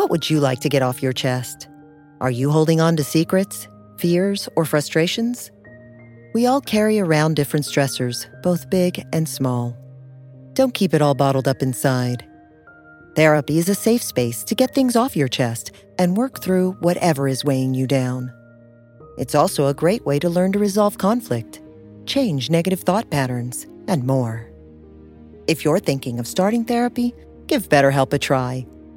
What 0.00 0.08
would 0.08 0.30
you 0.30 0.40
like 0.40 0.60
to 0.60 0.70
get 0.70 0.80
off 0.80 1.02
your 1.02 1.12
chest? 1.12 1.68
Are 2.22 2.30
you 2.30 2.50
holding 2.50 2.80
on 2.80 2.96
to 2.96 3.04
secrets, 3.04 3.68
fears, 3.98 4.48
or 4.56 4.64
frustrations? 4.64 5.50
We 6.32 6.46
all 6.46 6.62
carry 6.62 6.98
around 6.98 7.36
different 7.36 7.66
stressors, 7.66 8.24
both 8.42 8.70
big 8.70 9.04
and 9.12 9.28
small. 9.28 9.76
Don't 10.54 10.72
keep 10.72 10.94
it 10.94 11.02
all 11.02 11.14
bottled 11.14 11.46
up 11.46 11.60
inside. 11.60 12.26
Therapy 13.14 13.58
is 13.58 13.68
a 13.68 13.74
safe 13.74 14.02
space 14.02 14.42
to 14.44 14.54
get 14.54 14.74
things 14.74 14.96
off 14.96 15.16
your 15.16 15.28
chest 15.28 15.72
and 15.98 16.16
work 16.16 16.42
through 16.42 16.78
whatever 16.80 17.28
is 17.28 17.44
weighing 17.44 17.74
you 17.74 17.86
down. 17.86 18.32
It's 19.18 19.34
also 19.34 19.66
a 19.66 19.74
great 19.74 20.06
way 20.06 20.18
to 20.20 20.30
learn 20.30 20.52
to 20.52 20.58
resolve 20.58 20.96
conflict, 20.96 21.60
change 22.06 22.48
negative 22.48 22.80
thought 22.80 23.10
patterns, 23.10 23.66
and 23.86 24.04
more. 24.04 24.50
If 25.46 25.62
you're 25.62 25.78
thinking 25.78 26.18
of 26.18 26.26
starting 26.26 26.64
therapy, 26.64 27.14
give 27.48 27.68
BetterHelp 27.68 28.14
a 28.14 28.18
try. 28.18 28.66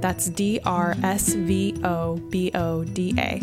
That's 0.00 0.28
D 0.28 0.60
R 0.64 0.94
S 1.02 1.34
V 1.34 1.74
O 1.82 2.18
B 2.30 2.52
O 2.54 2.84
D 2.84 3.14
A. 3.18 3.42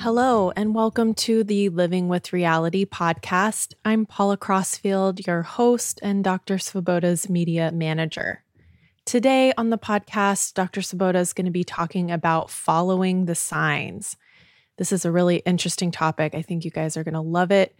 Hello, 0.00 0.50
and 0.56 0.74
welcome 0.74 1.12
to 1.12 1.44
the 1.44 1.68
Living 1.68 2.08
with 2.08 2.32
Reality 2.32 2.86
podcast. 2.86 3.74
I'm 3.84 4.06
Paula 4.06 4.38
Crossfield, 4.38 5.26
your 5.26 5.42
host 5.42 6.00
and 6.02 6.24
Dr. 6.24 6.56
Svoboda's 6.56 7.28
media 7.28 7.70
manager. 7.70 8.42
Today 9.04 9.52
on 9.58 9.68
the 9.68 9.76
podcast, 9.76 10.54
Dr. 10.54 10.80
Svoboda 10.80 11.16
is 11.16 11.34
going 11.34 11.44
to 11.44 11.50
be 11.50 11.64
talking 11.64 12.10
about 12.10 12.50
following 12.50 13.26
the 13.26 13.34
signs. 13.34 14.16
This 14.78 14.90
is 14.90 15.04
a 15.04 15.12
really 15.12 15.38
interesting 15.38 15.90
topic. 15.90 16.34
I 16.34 16.40
think 16.40 16.64
you 16.64 16.70
guys 16.70 16.96
are 16.96 17.04
going 17.04 17.12
to 17.12 17.20
love 17.20 17.50
it. 17.50 17.76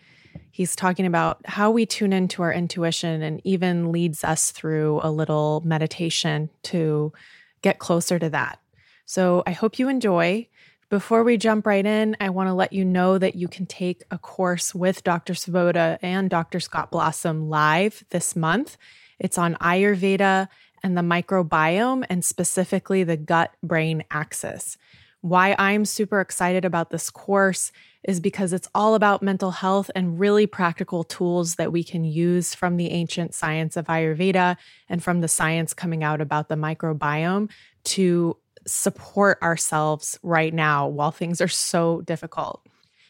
He's 0.51 0.77
talking 0.77 1.07
about 1.07 1.41
how 1.45 1.71
we 1.71 1.87
tune 1.87 2.13
into 2.13 2.43
our 2.43 2.53
intuition 2.53 3.23
and 3.23 3.41
even 3.45 3.93
leads 3.93 4.25
us 4.25 4.51
through 4.51 5.01
a 5.03 5.11
little 5.11 5.63
meditation 5.65 6.51
to 6.65 7.13
get 7.63 7.79
closer 7.79 8.19
to 8.19 8.31
that. 8.31 8.61
So 9.07 9.43
I 9.47 9.53
hope 9.53 9.79
you 9.79 9.89
enjoy. 9.89 10.49
Before 10.91 11.23
we 11.23 11.37
jump 11.37 11.67
right 11.67 11.85
in, 11.85 12.17
I 12.21 12.31
want 12.31 12.49
to 12.49 12.55
let 12.55 12.73
you 12.73 12.85
know 12.85 13.19
that 13.19 13.35
you 13.35 13.47
can 13.47 13.67
take 13.67 14.03
a 14.11 14.19
course 14.19 14.75
with 14.75 15.05
Dr. 15.05 15.35
Svoboda 15.35 15.99
and 16.03 16.31
Dr. 16.31 16.61
Scott 16.61 16.91
Blossom 16.91 17.49
live 17.49 18.05
this 18.11 18.35
month. 18.35 18.77
It's 19.19 19.37
on 19.37 19.55
Ayurveda 19.57 20.49
and 20.83 20.97
the 20.97 21.03
microbiome, 21.03 22.05
and 22.09 22.25
specifically 22.25 23.03
the 23.03 23.17
gut 23.17 23.53
brain 23.63 24.05
axis. 24.11 24.79
Why 25.21 25.57
I'm 25.59 25.85
super 25.85 26.21
excited 26.21 26.65
about 26.65 26.91
this 26.91 27.11
course 27.11 27.73
is 28.05 28.21
because 28.21 28.53
it's 28.53 28.69
all 28.75 28.95
about 28.95 29.23
mental 29.23 29.51
health 29.51 29.91
and 29.95 30.19
really 30.19 30.47
practical 30.47 31.03
tools 31.03 31.57
that 31.57 31.73
we 31.73 31.83
can 31.83 32.05
use 32.05 32.55
from 32.55 32.77
the 32.77 32.91
ancient 32.91 33.35
science 33.35 33.77
of 33.77 33.87
Ayurveda 33.87 34.57
and 34.89 35.03
from 35.03 35.21
the 35.21 35.29
science 35.29 35.75
coming 35.75 36.05
out 36.05 36.21
about 36.21 36.49
the 36.49 36.55
microbiome 36.55 37.51
to 37.85 38.37
support 38.67 39.39
ourselves 39.43 40.19
right 40.23 40.55
now 40.55 40.87
while 40.87 41.11
things 41.11 41.41
are 41.41 41.49
so 41.49 42.01
difficult. 42.03 42.65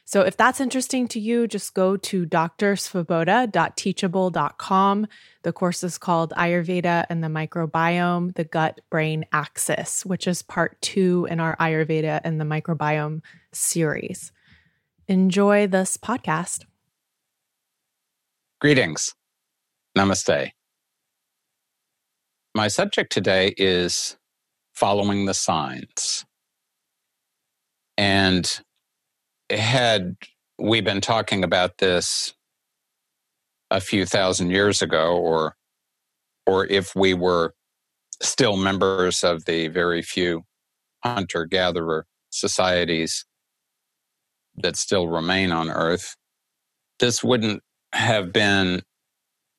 So 0.09 0.23
if 0.23 0.37
that's 0.39 0.59
interesting 0.59 1.07
to 1.09 1.21
you, 1.21 1.47
just 1.47 1.75
go 1.75 1.99
to 1.99 2.25
drsvoboda.teachable.com. 2.25 5.07
The 5.43 5.53
course 5.53 5.85
is 5.85 5.99
called 5.99 6.33
Ayurveda 6.35 7.05
and 7.11 7.23
the 7.23 7.29
Microbiome, 7.29 8.35
the 8.35 8.45
Gut 8.45 8.81
Brain 8.89 9.27
Axis, 9.33 10.07
which 10.07 10.27
is 10.27 10.41
part 10.41 10.81
two 10.81 11.29
in 11.31 11.41
our 11.41 11.59
Ayurveda 11.59 12.23
and 12.25 12.41
the 12.41 12.47
Microbiome 12.47 13.21
series. 13.53 14.33
Enjoy 15.09 15.67
this 15.67 15.99
podcast. 15.99 16.65
Greetings. 18.63 19.15
Namaste. 19.95 20.53
My 22.55 22.69
subject 22.69 23.13
today 23.13 23.53
is 23.59 24.17
following 24.75 25.27
the 25.27 25.35
signs. 25.35 26.25
And 27.99 28.63
had 29.51 30.17
we 30.59 30.81
been 30.81 31.01
talking 31.01 31.45
about 31.45 31.79
this 31.79 32.35
a 33.71 33.81
few 33.81 34.05
thousand 34.07 34.51
years 34.51 34.83
ago 34.83 35.17
or 35.17 35.55
or 36.47 36.67
if 36.67 36.95
we 36.97 37.15
were 37.15 37.55
still 38.23 38.57
members 38.57 39.23
of 39.23 39.45
the 39.45 39.69
very 39.69 40.03
few 40.03 40.43
hunter 41.05 41.45
gatherer 41.45 42.07
societies 42.31 43.25
that 44.57 44.77
still 44.77 45.07
remain 45.09 45.53
on 45.53 45.71
earth 45.71 46.17
this 46.99 47.23
wouldn't 47.23 47.63
have 47.93 48.33
been 48.33 48.83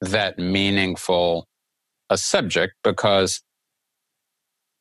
that 0.02 0.38
meaningful 0.38 1.48
a 2.10 2.18
subject 2.18 2.74
because 2.84 3.42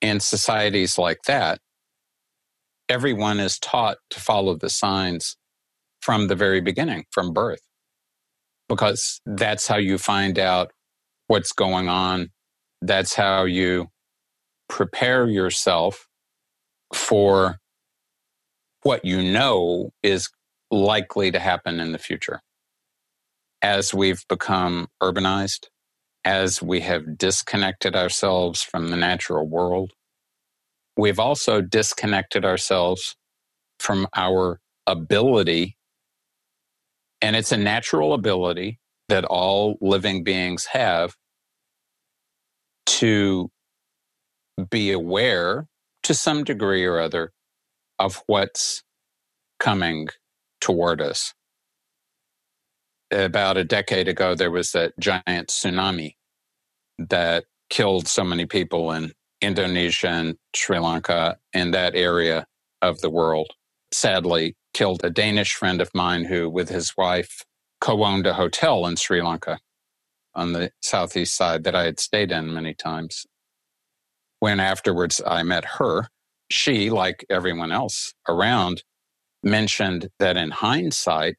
in 0.01 0.21
societies 0.21 0.99
like 0.99 1.21
that 1.27 1.61
everyone 2.89 3.41
is 3.41 3.59
taught 3.59 3.99
to 4.11 4.21
follow 4.21 4.57
the 4.57 4.71
signs 4.71 5.37
from 6.01 6.29
the 6.29 6.37
very 6.37 6.61
beginning, 6.61 7.05
from 7.11 7.33
birth, 7.33 7.61
because 8.69 9.21
that's 9.27 9.67
how 9.67 9.77
you 9.77 9.99
find 9.99 10.39
out 10.39 10.73
what's 11.27 11.53
going 11.53 11.89
on. 11.89 12.31
That's 12.81 13.15
how 13.15 13.45
you 13.45 13.89
prepare 14.69 15.27
yourself 15.27 16.07
for 16.95 17.59
what 18.83 19.05
you 19.05 19.23
know 19.23 19.91
is 20.03 20.31
likely 20.71 21.31
to 21.31 21.39
happen 21.39 21.81
in 21.81 21.93
the 21.93 21.99
future. 21.99 22.41
As 23.61 23.93
we've 23.93 24.25
become 24.29 24.89
urbanized, 25.03 25.67
as 26.25 26.63
we 26.63 26.81
have 26.81 27.19
disconnected 27.19 27.97
ourselves 27.97 28.63
from 28.63 28.89
the 28.91 28.97
natural 28.97 29.47
world, 29.47 29.93
we've 30.99 31.21
also 31.21 31.63
disconnected 31.63 32.45
ourselves 32.45 33.17
from 33.79 34.07
our 34.15 34.61
ability. 34.87 35.79
And 37.23 37.37
it's 37.37 37.53
a 37.53 37.57
natural 37.57 38.13
ability 38.13 38.81
that 39.09 39.25
all 39.25 39.79
living 39.81 40.25
beings 40.25 40.67
have 40.67 41.15
to 42.87 43.51
be 44.71 44.91
aware 44.91 45.67
to 46.03 46.15
some 46.15 46.43
degree 46.43 46.85
or 46.85 46.99
other 46.99 47.33
of 47.99 48.23
what's 48.27 48.83
coming 49.61 50.09
toward 50.61 51.01
us. 51.01 51.33
About 53.11 53.57
a 53.57 53.65
decade 53.65 54.09
ago, 54.09 54.35
there 54.35 54.51
was 54.51 54.73
that 54.73 54.93
giant 54.99 55.49
tsunami 55.49 56.17
that 56.99 57.45
killed 57.71 58.09
so 58.09 58.25
many 58.25 58.45
people 58.47 58.93
in 58.93 59.13
Indonesia 59.41 60.09
and 60.09 60.37
Sri 60.55 60.79
Lanka 60.79 61.37
and 61.53 61.73
that 61.75 61.95
area 61.95 62.47
of 62.83 63.01
the 63.01 63.11
world. 63.11 63.53
Sadly, 63.93 64.57
killed 64.75 65.05
a 65.05 65.11
Danish 65.11 65.55
friend 65.55 65.81
of 65.81 65.91
mine 65.95 66.25
who, 66.25 66.49
with 66.49 66.69
his 66.69 66.97
wife, 66.97 67.45
co 67.81 68.05
owned 68.05 68.27
a 68.27 68.35
hotel 68.35 68.87
in 68.87 68.97
Sri 68.97 69.23
Lanka 69.23 69.59
on 70.35 70.53
the 70.53 70.71
southeast 70.83 71.37
side 71.37 71.65
that 71.65 71.75
I 71.75 71.85
had 71.85 71.99
stayed 71.99 72.31
in 72.31 72.55
many 72.55 72.75
times. 72.75 73.27
When 74.41 74.61
afterwards 74.61 75.21
I 75.27 75.43
met 75.43 75.65
her, 75.79 76.09
she, 76.51 76.91
like 76.91 77.25
everyone 77.29 77.73
else 77.73 78.15
around, 78.29 78.83
mentioned 79.43 80.09
that 80.19 80.37
in 80.37 80.51
hindsight, 80.51 81.37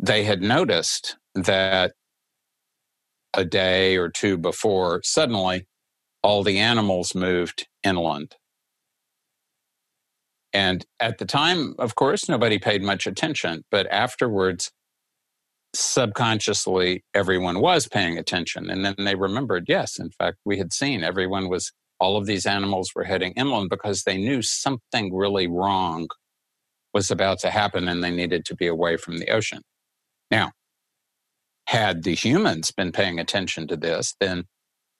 they 0.00 0.24
had 0.24 0.42
noticed 0.42 1.16
that 1.34 1.92
a 3.34 3.44
day 3.44 3.96
or 3.96 4.08
two 4.08 4.36
before, 4.36 5.00
suddenly 5.04 5.66
all 6.22 6.42
the 6.42 6.58
animals 6.58 7.14
moved 7.14 7.68
inland. 7.82 8.36
And 10.52 10.84
at 11.00 11.18
the 11.18 11.24
time, 11.24 11.74
of 11.78 11.94
course, 11.94 12.28
nobody 12.28 12.58
paid 12.58 12.82
much 12.82 13.06
attention, 13.06 13.64
but 13.70 13.86
afterwards, 13.90 14.70
subconsciously, 15.74 17.04
everyone 17.14 17.60
was 17.60 17.88
paying 17.88 18.18
attention. 18.18 18.68
And 18.68 18.84
then 18.84 18.94
they 18.98 19.14
remembered, 19.14 19.64
yes, 19.68 19.98
in 19.98 20.10
fact, 20.10 20.36
we 20.44 20.58
had 20.58 20.72
seen 20.72 21.02
everyone 21.02 21.48
was, 21.48 21.72
all 21.98 22.16
of 22.16 22.26
these 22.26 22.44
animals 22.44 22.92
were 22.94 23.04
heading 23.04 23.32
inland 23.32 23.70
because 23.70 24.02
they 24.02 24.18
knew 24.18 24.42
something 24.42 25.14
really 25.14 25.46
wrong 25.46 26.08
was 26.92 27.10
about 27.10 27.38
to 27.40 27.50
happen 27.50 27.88
and 27.88 28.04
they 28.04 28.10
needed 28.10 28.44
to 28.44 28.54
be 28.54 28.66
away 28.66 28.98
from 28.98 29.16
the 29.16 29.30
ocean. 29.30 29.62
Now, 30.30 30.52
had 31.68 32.02
the 32.02 32.14
humans 32.14 32.70
been 32.70 32.92
paying 32.92 33.18
attention 33.18 33.66
to 33.68 33.76
this, 33.76 34.14
then 34.20 34.44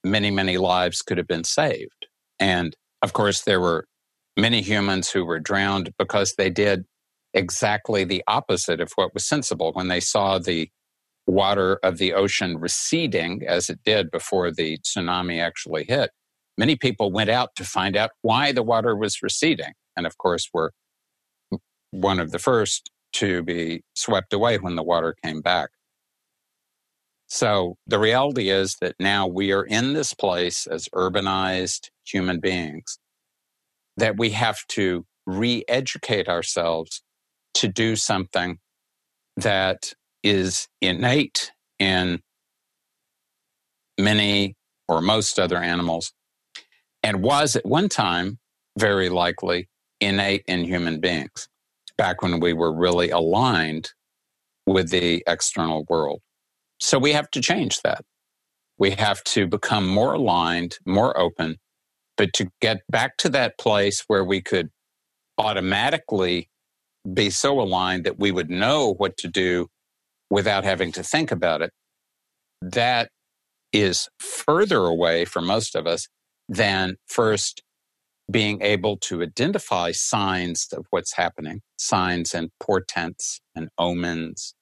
many, 0.04 0.30
many 0.30 0.58
lives 0.58 1.02
could 1.02 1.18
have 1.18 1.28
been 1.28 1.44
saved. 1.44 2.06
And 2.38 2.74
of 3.02 3.12
course, 3.12 3.42
there 3.42 3.60
were 3.60 3.86
many 4.36 4.62
humans 4.62 5.10
who 5.10 5.24
were 5.24 5.38
drowned 5.38 5.92
because 5.98 6.34
they 6.36 6.50
did 6.50 6.84
exactly 7.34 8.04
the 8.04 8.22
opposite 8.26 8.80
of 8.80 8.92
what 8.96 9.14
was 9.14 9.26
sensible 9.26 9.72
when 9.72 9.88
they 9.88 10.00
saw 10.00 10.38
the 10.38 10.68
water 11.26 11.78
of 11.82 11.98
the 11.98 12.12
ocean 12.12 12.58
receding 12.58 13.42
as 13.46 13.70
it 13.70 13.80
did 13.84 14.10
before 14.10 14.50
the 14.50 14.78
tsunami 14.78 15.40
actually 15.40 15.84
hit. 15.84 16.10
Many 16.58 16.76
people 16.76 17.12
went 17.12 17.30
out 17.30 17.50
to 17.56 17.64
find 17.64 17.96
out 17.96 18.10
why 18.22 18.52
the 18.52 18.62
water 18.62 18.96
was 18.96 19.22
receding. 19.22 19.72
And 19.96 20.06
of 20.06 20.18
course, 20.18 20.48
were 20.52 20.72
one 21.90 22.18
of 22.18 22.30
the 22.30 22.38
first 22.38 22.90
to 23.14 23.42
be 23.42 23.82
swept 23.94 24.32
away 24.32 24.58
when 24.58 24.76
the 24.76 24.82
water 24.82 25.14
came 25.24 25.40
back. 25.40 25.70
So 27.32 27.78
the 27.86 27.98
reality 27.98 28.50
is 28.50 28.76
that 28.82 28.94
now 29.00 29.26
we 29.26 29.52
are 29.52 29.64
in 29.64 29.94
this 29.94 30.12
place 30.12 30.66
as 30.66 30.86
urbanized 30.94 31.88
human 32.04 32.40
beings 32.40 32.98
that 33.96 34.18
we 34.18 34.28
have 34.32 34.66
to 34.66 35.06
re 35.24 35.64
educate 35.66 36.28
ourselves 36.28 37.02
to 37.54 37.68
do 37.68 37.96
something 37.96 38.58
that 39.38 39.94
is 40.22 40.68
innate 40.82 41.52
in 41.78 42.20
many 43.98 44.54
or 44.86 45.00
most 45.00 45.38
other 45.38 45.56
animals 45.56 46.12
and 47.02 47.22
was 47.22 47.56
at 47.56 47.64
one 47.64 47.88
time 47.88 48.40
very 48.78 49.08
likely 49.08 49.70
innate 50.02 50.44
in 50.46 50.64
human 50.64 51.00
beings 51.00 51.48
back 51.96 52.20
when 52.20 52.40
we 52.40 52.52
were 52.52 52.74
really 52.76 53.08
aligned 53.08 53.92
with 54.66 54.90
the 54.90 55.24
external 55.26 55.86
world. 55.88 56.20
So 56.82 56.98
we 56.98 57.12
have 57.12 57.30
to 57.30 57.40
change 57.40 57.80
that. 57.82 58.04
We 58.76 58.90
have 58.90 59.22
to 59.24 59.46
become 59.46 59.86
more 59.86 60.14
aligned, 60.14 60.78
more 60.84 61.16
open, 61.16 61.58
but 62.16 62.32
to 62.34 62.48
get 62.60 62.80
back 62.90 63.16
to 63.18 63.28
that 63.28 63.56
place 63.56 64.02
where 64.08 64.24
we 64.24 64.42
could 64.42 64.68
automatically 65.38 66.50
be 67.14 67.30
so 67.30 67.60
aligned 67.60 68.02
that 68.04 68.18
we 68.18 68.32
would 68.32 68.50
know 68.50 68.94
what 68.94 69.16
to 69.18 69.28
do 69.28 69.68
without 70.28 70.64
having 70.64 70.90
to 70.92 71.04
think 71.04 71.30
about 71.30 71.62
it, 71.62 71.70
that 72.60 73.10
is 73.72 74.08
further 74.18 74.84
away 74.84 75.24
for 75.24 75.40
most 75.40 75.76
of 75.76 75.86
us 75.86 76.08
than 76.48 76.96
first 77.06 77.62
being 78.28 78.60
able 78.60 78.96
to 78.96 79.22
identify 79.22 79.92
signs 79.92 80.66
of 80.72 80.84
what's 80.90 81.14
happening, 81.14 81.60
signs 81.76 82.34
and 82.34 82.50
portents 82.58 83.40
and 83.54 83.68
omens, 83.78 84.56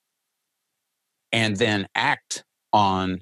and 1.32 1.56
then 1.56 1.86
act 1.94 2.44
on 2.72 3.20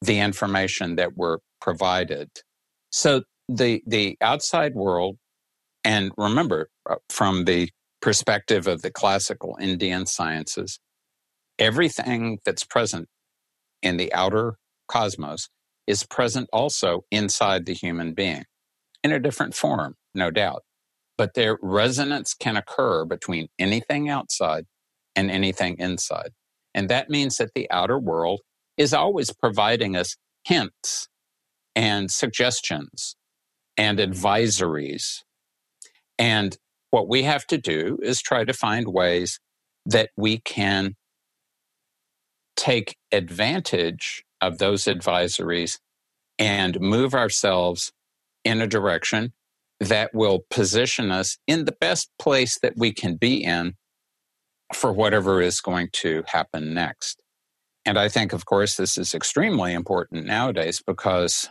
the 0.00 0.18
information 0.18 0.96
that 0.96 1.16
were 1.16 1.40
provided. 1.60 2.28
So 2.90 3.22
the 3.48 3.82
the 3.86 4.16
outside 4.20 4.74
world, 4.74 5.18
and 5.84 6.12
remember 6.16 6.68
uh, 6.88 6.96
from 7.08 7.44
the 7.44 7.70
perspective 8.00 8.66
of 8.66 8.82
the 8.82 8.90
classical 8.90 9.56
Indian 9.60 10.06
sciences, 10.06 10.78
everything 11.58 12.38
that's 12.44 12.64
present 12.64 13.08
in 13.82 13.96
the 13.96 14.12
outer 14.12 14.56
cosmos 14.88 15.48
is 15.86 16.04
present 16.04 16.48
also 16.52 17.04
inside 17.10 17.66
the 17.66 17.74
human 17.74 18.12
being 18.12 18.44
in 19.04 19.12
a 19.12 19.20
different 19.20 19.54
form, 19.54 19.94
no 20.14 20.30
doubt. 20.30 20.62
But 21.16 21.34
their 21.34 21.58
resonance 21.62 22.34
can 22.34 22.56
occur 22.56 23.04
between 23.04 23.48
anything 23.58 24.08
outside 24.08 24.66
and 25.14 25.30
anything 25.30 25.76
inside. 25.78 26.30
And 26.76 26.90
that 26.90 27.10
means 27.10 27.38
that 27.38 27.54
the 27.54 27.68
outer 27.70 27.98
world 27.98 28.42
is 28.76 28.92
always 28.92 29.32
providing 29.32 29.96
us 29.96 30.16
hints 30.44 31.08
and 31.74 32.10
suggestions 32.10 33.16
and 33.78 33.98
advisories. 33.98 35.22
And 36.18 36.56
what 36.90 37.08
we 37.08 37.22
have 37.22 37.46
to 37.46 37.58
do 37.58 37.98
is 38.02 38.20
try 38.20 38.44
to 38.44 38.52
find 38.52 38.88
ways 38.88 39.40
that 39.86 40.10
we 40.16 40.38
can 40.38 40.94
take 42.56 42.96
advantage 43.10 44.24
of 44.40 44.58
those 44.58 44.84
advisories 44.84 45.78
and 46.38 46.78
move 46.80 47.14
ourselves 47.14 47.90
in 48.44 48.60
a 48.60 48.66
direction 48.66 49.32
that 49.80 50.14
will 50.14 50.40
position 50.50 51.10
us 51.10 51.38
in 51.46 51.64
the 51.64 51.76
best 51.80 52.10
place 52.18 52.58
that 52.60 52.74
we 52.76 52.92
can 52.92 53.16
be 53.16 53.42
in 53.42 53.74
for 54.72 54.92
whatever 54.92 55.40
is 55.40 55.60
going 55.60 55.88
to 55.92 56.22
happen 56.26 56.74
next. 56.74 57.22
And 57.84 57.98
I 57.98 58.08
think, 58.08 58.32
of 58.32 58.46
course, 58.46 58.76
this 58.76 58.98
is 58.98 59.14
extremely 59.14 59.72
important 59.72 60.26
nowadays 60.26 60.82
because 60.84 61.48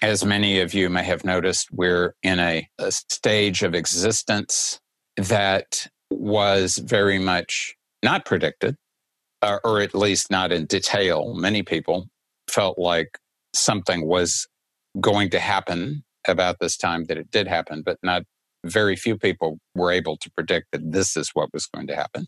as 0.00 0.24
many 0.24 0.60
of 0.60 0.74
you 0.74 0.88
may 0.88 1.04
have 1.04 1.24
noticed, 1.24 1.68
we're 1.70 2.14
in 2.22 2.38
a, 2.40 2.68
a 2.78 2.90
stage 2.90 3.62
of 3.62 3.74
existence 3.74 4.80
that 5.16 5.86
was 6.10 6.78
very 6.78 7.18
much 7.18 7.74
not 8.02 8.24
predicted, 8.24 8.76
or, 9.42 9.60
or 9.64 9.80
at 9.80 9.94
least 9.94 10.30
not 10.30 10.50
in 10.50 10.66
detail. 10.66 11.34
Many 11.34 11.62
people 11.62 12.08
felt 12.48 12.78
like 12.78 13.18
something 13.54 14.06
was 14.06 14.48
going 15.00 15.30
to 15.30 15.38
happen 15.38 16.04
about 16.26 16.58
this 16.58 16.76
time 16.76 17.04
that 17.04 17.18
it 17.18 17.30
did 17.30 17.46
happen, 17.46 17.82
but 17.82 17.98
not 18.02 18.22
very 18.64 18.96
few 18.96 19.18
people 19.18 19.58
were 19.74 19.90
able 19.90 20.16
to 20.18 20.30
predict 20.30 20.68
that 20.72 20.92
this 20.92 21.16
is 21.16 21.30
what 21.34 21.52
was 21.52 21.66
going 21.66 21.86
to 21.88 21.96
happen. 21.96 22.26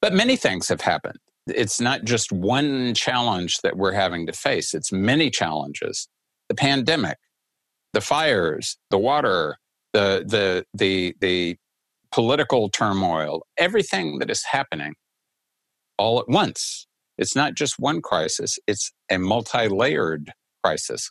But 0.00 0.12
many 0.12 0.36
things 0.36 0.68
have 0.68 0.80
happened. 0.80 1.18
It's 1.46 1.80
not 1.80 2.04
just 2.04 2.32
one 2.32 2.94
challenge 2.94 3.58
that 3.62 3.76
we're 3.76 3.92
having 3.92 4.26
to 4.26 4.32
face, 4.32 4.74
it's 4.74 4.92
many 4.92 5.30
challenges 5.30 6.08
the 6.48 6.54
pandemic, 6.54 7.16
the 7.92 8.00
fires, 8.00 8.76
the 8.90 8.98
water, 8.98 9.56
the 9.92 10.24
the 10.26 10.64
the 10.74 11.14
the 11.20 11.56
political 12.10 12.68
turmoil, 12.68 13.42
everything 13.56 14.18
that 14.18 14.30
is 14.30 14.44
happening 14.44 14.94
all 15.98 16.20
at 16.20 16.28
once. 16.28 16.86
It's 17.16 17.36
not 17.36 17.54
just 17.54 17.78
one 17.78 18.02
crisis, 18.02 18.58
it's 18.66 18.92
a 19.10 19.18
multi-layered 19.18 20.32
crisis. 20.62 21.10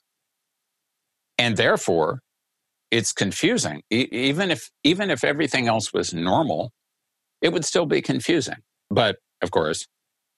And 1.38 1.58
therefore, 1.58 2.20
it's 2.92 3.14
confusing. 3.14 3.82
E- 3.92 4.10
even 4.12 4.52
if 4.52 4.70
even 4.84 5.10
if 5.10 5.24
everything 5.24 5.68
else 5.68 5.94
was 5.94 6.14
normal, 6.14 6.72
it 7.42 7.54
would 7.54 7.66
still 7.66 7.86
be 7.86 8.02
confusing. 8.02 8.58
But 8.90 9.18
of 9.42 9.52
course, 9.52 9.88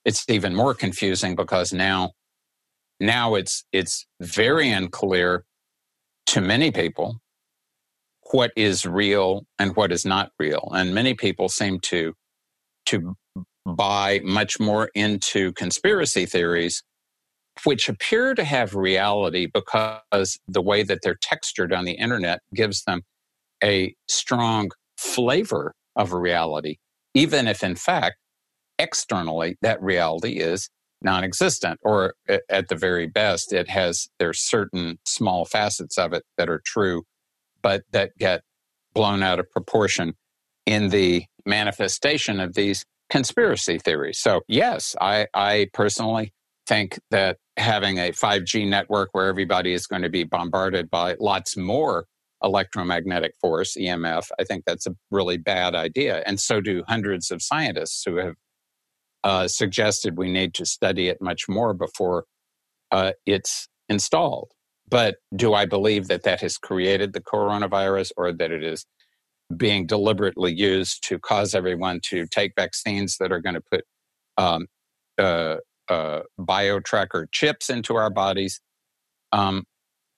it's 0.06 0.26
even 0.30 0.56
more 0.56 0.74
confusing 0.74 1.36
because 1.36 1.74
now 1.74 2.12
now 3.00 3.36
it's 3.36 3.66
it's 3.74 4.06
very 4.22 4.70
unclear 4.72 5.46
to 6.28 6.42
many 6.42 6.72
people 6.72 7.20
what 8.32 8.52
is 8.56 8.86
real 8.86 9.46
and 9.60 9.76
what 9.76 9.92
is 9.92 10.06
not 10.06 10.32
real. 10.40 10.72
And 10.74 10.94
many 10.94 11.14
people 11.14 11.50
seem 11.50 11.80
to 11.82 12.14
to 12.88 13.16
buy 13.66 14.20
much 14.24 14.60
more 14.60 14.90
into 14.94 15.54
conspiracy 15.54 16.26
theories, 16.26 16.84
which 17.64 17.88
appear 17.88 18.34
to 18.36 18.44
have 18.44 18.76
reality 18.76 19.48
because 19.52 20.40
the 20.48 20.62
way 20.62 20.84
that 20.84 21.00
they're 21.04 21.18
textured 21.22 21.72
on 21.72 21.86
the 21.86 21.94
internet 21.94 22.40
gives 22.54 22.84
them 22.84 23.02
a 23.64 23.96
strong 24.08 24.72
flavor 24.98 25.74
of 25.96 26.14
reality, 26.14 26.78
even 27.14 27.48
if 27.48 27.64
in 27.64 27.76
fact 27.76 28.18
externally 28.80 29.56
that 29.62 29.82
reality 29.82 30.40
is 30.40 30.70
non-existent 31.02 31.80
or 31.84 32.14
at 32.50 32.70
the 32.70 32.76
very 32.76 33.08
best 33.08 33.54
it 33.54 33.70
has 33.70 34.08
there's 34.20 34.40
certain 34.40 34.98
small 35.06 35.46
facets 35.46 35.98
of 35.98 36.14
it 36.14 36.24
that 36.38 36.50
are 36.50 36.62
true 36.66 37.04
but 37.62 37.84
that 37.92 38.12
get 38.18 38.42
blown 38.94 39.22
out 39.22 39.40
of 39.40 39.50
proportion 39.52 40.14
in 40.66 40.90
the 40.90 41.24
manifestation 41.46 42.40
of 42.40 42.54
these 42.54 42.86
conspiracy 43.10 43.78
theories. 43.78 44.18
So 44.18 44.42
yes 44.48 44.96
i 45.00 45.28
i 45.34 45.68
personally 45.74 46.34
think 46.68 47.00
that 47.12 47.38
having 47.58 47.98
a 47.98 48.12
5g 48.12 48.68
network 48.68 49.10
where 49.12 49.28
everybody 49.28 49.74
is 49.74 49.88
going 49.88 50.02
to 50.02 50.10
be 50.10 50.24
bombarded 50.24 50.90
by 50.90 51.16
lots 51.20 51.58
more 51.58 52.06
electromagnetic 52.44 53.34
force 53.40 53.78
emf 53.80 54.28
i 54.40 54.44
think 54.44 54.66
that's 54.66 54.86
a 54.86 54.96
really 55.12 55.38
bad 55.38 55.76
idea 55.76 56.22
and 56.26 56.40
so 56.40 56.60
do 56.60 56.84
hundreds 56.88 57.32
of 57.32 57.42
scientists 57.42 58.04
who 58.06 58.18
have 58.18 58.36
uh, 59.24 59.48
suggested 59.48 60.18
we 60.18 60.30
need 60.30 60.54
to 60.54 60.66
study 60.66 61.08
it 61.08 61.22
much 61.22 61.48
more 61.48 61.74
before 61.74 62.26
uh, 62.92 63.14
it's 63.26 63.68
installed. 63.90 64.52
But 64.90 65.16
do 65.36 65.54
I 65.54 65.66
believe 65.66 66.08
that 66.08 66.24
that 66.24 66.42
has 66.42 66.58
created 66.58 67.14
the 67.14 67.22
coronavirus 67.22 68.12
or 68.18 68.32
that 68.34 68.52
it 68.52 68.64
is 68.64 68.86
being 69.56 69.88
deliberately 69.88 70.54
used 70.54 71.08
to 71.08 71.20
cause 71.20 71.56
everyone 71.56 72.02
to 72.06 72.28
take 72.28 72.54
vaccines 72.56 73.18
that 73.20 73.32
are 73.32 73.40
going 73.40 73.56
to 73.56 73.64
put 73.72 73.86
um, 74.38 74.68
uh, 75.18 75.58
uh, 75.90 76.22
biotracker 76.40 77.26
chips 77.32 77.70
into 77.70 77.96
our 77.96 78.10
bodies? 78.10 78.62
Um, 79.32 79.64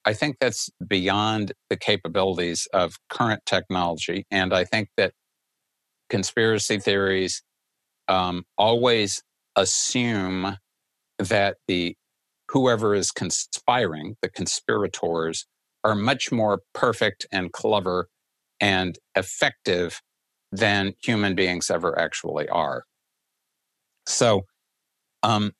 I 0.04 0.12
think 0.12 0.36
that's 0.40 0.70
beyond 0.86 1.52
the 1.68 1.76
capabilities 1.76 2.68
of 2.72 2.94
current 3.10 3.42
technology. 3.44 4.24
And 4.30 4.54
I 4.54 4.64
think 4.64 4.88
that 4.96 5.12
conspiracy 6.08 6.78
theories 6.78 7.42
um, 8.08 8.44
always 8.56 9.22
assume 9.56 10.56
that 11.18 11.56
the 11.66 11.96
whoever 12.50 12.94
is 12.94 13.10
conspiring, 13.10 14.16
the 14.22 14.28
conspirators, 14.28 15.46
are 15.82 15.94
much 15.94 16.30
more 16.30 16.60
perfect 16.72 17.26
and 17.32 17.52
clever 17.52 18.08
and 18.60 18.98
effective 19.16 20.00
than 20.52 20.94
human 21.02 21.34
beings 21.34 21.70
ever 21.70 21.98
actually 21.98 22.48
are. 22.48 22.84
So, 24.06 24.42
um, 25.22 25.52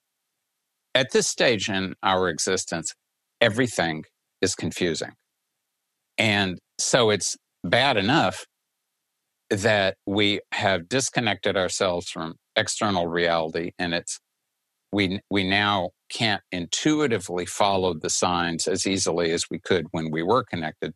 at 0.95 1.13
this 1.13 1.27
stage 1.27 1.69
in 1.69 1.95
our 2.03 2.29
existence, 2.29 2.95
everything 3.41 4.05
is 4.41 4.55
confusing. 4.55 5.13
And 6.19 6.59
so 6.79 7.11
it's 7.11 7.37
bad 7.65 7.97
enough 7.97 8.47
that 9.51 9.97
we 10.07 10.41
have 10.53 10.89
disconnected 10.89 11.57
ourselves 11.57 12.09
from 12.09 12.35
external 12.57 13.07
reality 13.07 13.73
and 13.79 13.95
it's 13.95 14.19
we 14.93 15.21
we 15.31 15.49
now 15.49 15.91
can't 16.11 16.43
intuitively 16.51 17.45
follow 17.45 17.95
the 17.95 18.11
signs 18.11 18.67
as 18.67 18.87
easily 18.87 19.31
as 19.31 19.45
we 19.51 19.59
could 19.59 19.87
when 19.91 20.11
we 20.11 20.23
were 20.23 20.43
connected 20.45 20.93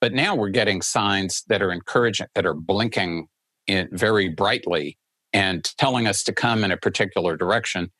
but 0.00 0.12
now 0.12 0.34
we're 0.34 0.48
getting 0.48 0.80
signs 0.80 1.42
that 1.48 1.60
are 1.60 1.72
encouraging 1.72 2.26
that 2.34 2.46
are 2.46 2.54
blinking 2.54 3.26
in 3.66 3.88
very 3.92 4.28
brightly 4.28 4.96
and 5.36 5.70
telling 5.76 6.06
us 6.06 6.22
to 6.22 6.32
come 6.32 6.64
in 6.64 6.72
a 6.72 6.78
particular 6.78 7.36
direction 7.36 7.90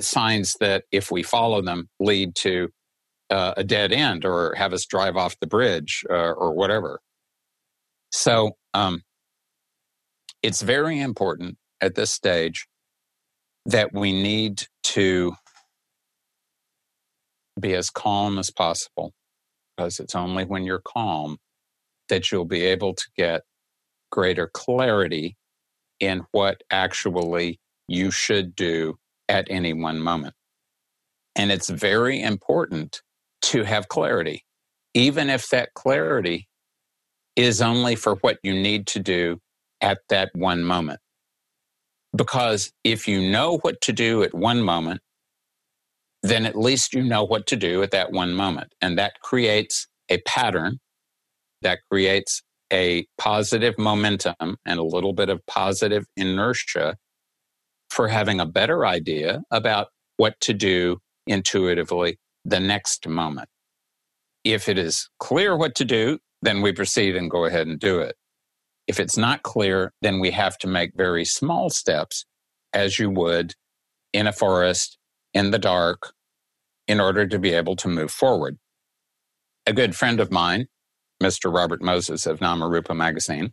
signs 0.00 0.56
that 0.58 0.84
if 0.90 1.10
we 1.10 1.22
follow 1.22 1.60
them 1.60 1.86
lead 2.00 2.34
to 2.34 2.70
uh, 3.28 3.52
a 3.58 3.62
dead 3.62 3.92
end 3.92 4.24
or 4.24 4.54
have 4.54 4.72
us 4.72 4.86
drive 4.86 5.14
off 5.14 5.38
the 5.38 5.46
bridge 5.46 6.02
uh, 6.08 6.32
or 6.32 6.54
whatever. 6.54 6.98
So 8.10 8.52
um, 8.72 9.02
it's 10.42 10.62
very 10.62 10.98
important 10.98 11.58
at 11.82 11.94
this 11.94 12.10
stage 12.10 12.66
that 13.66 13.92
we 13.92 14.10
need 14.12 14.62
to 14.84 15.34
be 17.60 17.74
as 17.74 17.90
calm 17.90 18.38
as 18.38 18.50
possible 18.50 19.12
because 19.76 20.00
it's 20.00 20.14
only 20.14 20.46
when 20.46 20.64
you're 20.64 20.80
calm 20.82 21.36
that 22.08 22.32
you'll 22.32 22.46
be 22.46 22.62
able 22.62 22.94
to 22.94 23.04
get 23.14 23.42
greater 24.10 24.48
clarity 24.54 25.36
in 26.00 26.24
what 26.32 26.62
actually 26.70 27.58
you 27.88 28.10
should 28.10 28.54
do 28.54 28.98
at 29.28 29.46
any 29.50 29.72
one 29.72 30.00
moment. 30.00 30.34
And 31.36 31.52
it's 31.52 31.68
very 31.68 32.20
important 32.20 33.02
to 33.42 33.62
have 33.62 33.88
clarity, 33.88 34.44
even 34.94 35.30
if 35.30 35.48
that 35.50 35.74
clarity 35.74 36.48
is 37.36 37.62
only 37.62 37.94
for 37.94 38.16
what 38.16 38.38
you 38.42 38.52
need 38.52 38.86
to 38.88 38.98
do 38.98 39.38
at 39.80 39.98
that 40.08 40.30
one 40.34 40.64
moment. 40.64 41.00
Because 42.16 42.72
if 42.82 43.06
you 43.06 43.30
know 43.30 43.58
what 43.58 43.80
to 43.82 43.92
do 43.92 44.22
at 44.22 44.34
one 44.34 44.62
moment, 44.62 45.00
then 46.22 46.44
at 46.46 46.56
least 46.56 46.94
you 46.94 47.02
know 47.02 47.22
what 47.22 47.46
to 47.46 47.56
do 47.56 47.82
at 47.82 47.92
that 47.92 48.10
one 48.10 48.34
moment. 48.34 48.74
And 48.80 48.98
that 48.98 49.20
creates 49.20 49.86
a 50.08 50.18
pattern 50.22 50.80
that 51.62 51.78
creates 51.90 52.42
a 52.72 53.06
positive 53.16 53.78
momentum 53.78 54.56
and 54.64 54.78
a 54.78 54.84
little 54.84 55.12
bit 55.12 55.28
of 55.28 55.44
positive 55.46 56.04
inertia 56.16 56.96
for 57.90 58.08
having 58.08 58.40
a 58.40 58.46
better 58.46 58.86
idea 58.86 59.42
about 59.50 59.88
what 60.16 60.38
to 60.40 60.52
do 60.52 60.98
intuitively 61.26 62.18
the 62.44 62.60
next 62.60 63.06
moment. 63.08 63.48
If 64.44 64.68
it 64.68 64.78
is 64.78 65.08
clear 65.18 65.56
what 65.56 65.74
to 65.76 65.84
do, 65.84 66.18
then 66.42 66.62
we 66.62 66.72
proceed 66.72 67.16
and 67.16 67.30
go 67.30 67.44
ahead 67.44 67.66
and 67.66 67.78
do 67.78 68.00
it. 68.00 68.16
If 68.86 69.00
it's 69.00 69.16
not 69.16 69.42
clear, 69.42 69.92
then 70.00 70.20
we 70.20 70.30
have 70.30 70.56
to 70.58 70.66
make 70.66 70.92
very 70.96 71.24
small 71.24 71.70
steps 71.70 72.24
as 72.72 72.98
you 72.98 73.10
would 73.10 73.54
in 74.12 74.26
a 74.26 74.32
forest 74.32 74.98
in 75.34 75.50
the 75.50 75.58
dark 75.58 76.12
in 76.86 77.00
order 77.00 77.26
to 77.26 77.38
be 77.38 77.52
able 77.52 77.76
to 77.76 77.88
move 77.88 78.10
forward. 78.10 78.56
A 79.66 79.72
good 79.72 79.94
friend 79.94 80.20
of 80.20 80.30
mine, 80.30 80.68
Mr. 81.22 81.52
Robert 81.52 81.82
Moses 81.82 82.26
of 82.26 82.40
Namarupa 82.40 82.96
magazine, 82.96 83.52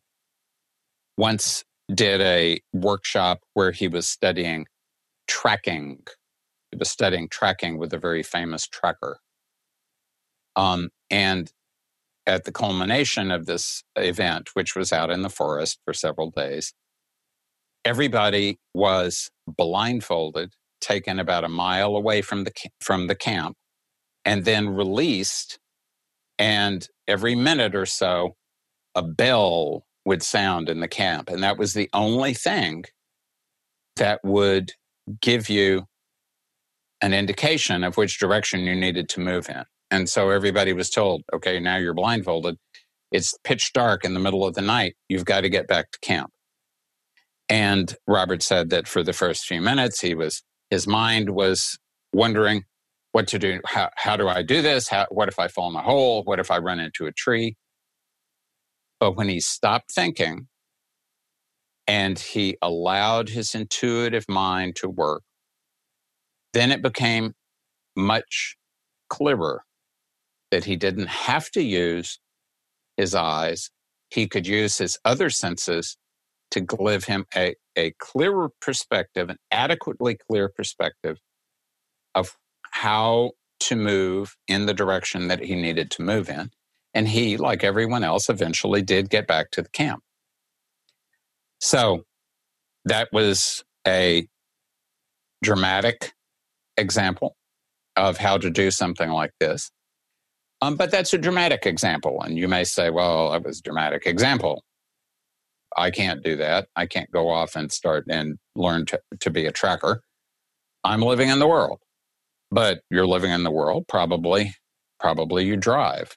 once 1.18 1.64
did 1.94 2.22
a 2.22 2.60
workshop 2.74 3.42
where 3.54 3.72
he 3.72 3.88
was 3.88 4.08
studying 4.08 4.66
tracking. 5.28 6.00
He 6.72 6.78
was 6.78 6.90
studying 6.90 7.30
tracking 7.30 7.78
with 7.78 7.94
a 7.94 8.00
very 8.00 8.24
famous 8.24 8.68
tracker. 8.68 9.20
Um, 10.56 10.90
and 11.10 11.52
at 12.26 12.46
the 12.46 12.52
culmination 12.52 13.32
of 13.32 13.46
this 13.46 13.84
event, 13.96 14.50
which 14.54 14.76
was 14.76 14.92
out 14.92 15.12
in 15.12 15.22
the 15.22 15.30
forest 15.30 15.80
for 15.86 15.94
several 15.94 16.32
days, 16.32 16.74
everybody 17.84 18.58
was 18.74 19.30
blindfolded, 19.48 20.54
taken 20.82 21.20
about 21.20 21.44
a 21.44 21.50
mile 21.50 21.96
away 21.96 22.22
from 22.22 22.44
the 22.44 22.52
from 22.82 23.08
the 23.08 23.16
camp, 23.16 23.56
and 24.24 24.46
then 24.46 24.70
released. 24.70 25.60
And 26.38 26.88
every 27.08 27.36
minute 27.36 27.76
or 27.76 27.86
so, 27.86 28.36
a 28.94 29.02
bell 29.02 29.86
would 30.06 30.22
sound 30.22 30.70
in 30.70 30.80
the 30.80 30.88
camp, 30.88 31.30
and 31.30 31.44
that 31.44 31.58
was 31.58 31.74
the 31.74 31.90
only 31.94 32.34
thing 32.34 32.86
that 33.96 34.20
would 34.24 34.74
give 35.22 35.50
you 35.50 35.86
an 37.02 37.14
indication 37.14 37.84
of 37.84 37.98
which 37.98 38.20
direction 38.20 38.62
you 38.62 38.76
needed 38.76 39.10
to 39.10 39.20
move 39.20 39.50
in. 39.50 39.64
And 39.92 40.10
so 40.10 40.30
everybody 40.30 40.74
was 40.74 40.90
told, 40.90 41.24
okay, 41.34 41.60
now 41.60 41.78
you're 41.78 41.94
blindfolded. 41.94 42.58
It's 43.12 43.38
pitch 43.44 43.72
dark 43.74 44.04
in 44.04 44.14
the 44.14 44.20
middle 44.20 44.46
of 44.46 44.56
the 44.56 44.62
night. 44.62 44.96
You've 45.10 45.26
got 45.26 45.42
to 45.42 45.50
get 45.50 45.68
back 45.68 45.92
to 45.92 46.00
camp. 46.00 46.32
And 47.48 47.96
Robert 48.08 48.42
said 48.42 48.72
that 48.72 48.88
for 48.88 49.04
the 49.04 49.14
first 49.14 49.46
few 49.46 49.62
minutes, 49.62 50.02
he 50.02 50.16
was, 50.16 50.44
his 50.70 50.88
mind 50.88 51.30
was 51.30 51.78
wondering 52.12 52.64
what 53.16 53.28
to 53.28 53.40
do. 53.40 53.62
How, 53.66 53.90
how 53.96 54.18
do 54.18 54.28
I 54.28 54.42
do 54.42 54.62
this? 54.62 54.90
How, 54.90 55.06
what 55.10 55.30
if 55.30 55.40
I 55.40 55.48
fall 55.48 55.70
in 55.70 55.76
a 55.78 55.82
hole? 55.82 56.24
What 56.24 56.38
if 56.38 56.52
I 56.52 56.58
run 56.58 56.82
into 56.82 57.06
a 57.06 57.14
tree? 57.14 57.56
But 59.00 59.16
when 59.16 59.30
he 59.30 59.40
stopped 59.40 59.90
thinking 59.90 60.50
and 61.88 62.20
he 62.20 62.58
allowed 62.62 63.30
his 63.30 63.56
intuitive 63.56 64.26
mind 64.28 64.76
to 64.78 64.90
work, 64.90 65.24
then 66.52 66.74
it 66.74 66.82
became 66.82 67.36
much 67.96 68.58
clearer 69.10 69.64
that 70.52 70.66
he 70.66 70.76
didn't 70.76 71.08
have 71.08 71.50
to 71.52 71.62
use 71.62 72.20
his 72.98 73.16
eyes. 73.16 73.70
He 74.10 74.28
could 74.28 74.46
use 74.46 74.78
his 74.78 75.00
other 75.06 75.30
senses 75.30 75.96
to 76.52 76.60
give 76.60 77.06
him 77.06 77.24
a, 77.34 77.56
a 77.78 77.92
clearer 77.98 78.50
perspective, 78.60 79.30
an 79.30 79.38
adequately 79.52 80.18
clear 80.30 80.50
perspective 80.50 81.16
of 82.14 82.36
how 82.76 83.32
to 83.58 83.74
move 83.74 84.36
in 84.50 84.66
the 84.66 84.74
direction 84.74 85.30
that 85.30 85.40
he 85.40 85.56
needed 85.56 85.90
to 85.90 86.02
move 86.02 86.30
in. 86.30 86.52
And 86.94 87.08
he, 87.08 87.38
like 87.38 87.64
everyone 87.64 88.04
else, 88.04 88.30
eventually 88.30 88.82
did 88.82 89.10
get 89.10 89.28
back 89.28 89.50
to 89.52 89.62
the 89.62 89.70
camp. 89.70 90.04
So 91.62 92.04
that 92.84 93.08
was 93.14 93.64
a 93.88 94.28
dramatic 95.42 96.12
example 96.76 97.38
of 97.96 98.18
how 98.18 98.38
to 98.38 98.50
do 98.50 98.70
something 98.72 99.10
like 99.10 99.32
this. 99.40 99.72
Um, 100.62 100.76
but 100.76 100.92
that's 100.92 101.14
a 101.14 101.18
dramatic 101.18 101.66
example. 101.66 102.22
And 102.22 102.38
you 102.38 102.50
may 102.50 102.66
say, 102.66 102.90
well, 102.90 103.32
that 103.32 103.46
was 103.46 103.60
a 103.60 103.64
dramatic 103.64 104.06
example. 104.06 104.66
I 105.78 105.92
can't 105.92 106.22
do 106.22 106.36
that. 106.38 106.68
I 106.76 106.88
can't 106.88 107.10
go 107.12 107.30
off 107.30 107.56
and 107.56 107.72
start 107.72 108.04
and 108.10 108.38
learn 108.54 108.86
to, 108.88 109.00
to 109.22 109.30
be 109.30 109.46
a 109.46 109.52
tracker. 109.54 110.02
I'm 110.84 111.02
living 111.02 111.30
in 111.30 111.40
the 111.40 111.48
world. 111.48 111.80
But 112.52 112.82
you're 112.90 113.08
living 113.08 113.32
in 113.32 113.44
the 113.44 113.52
world, 113.52 113.86
probably, 113.88 114.54
probably 115.00 115.46
you 115.46 115.58
drive. 115.58 116.16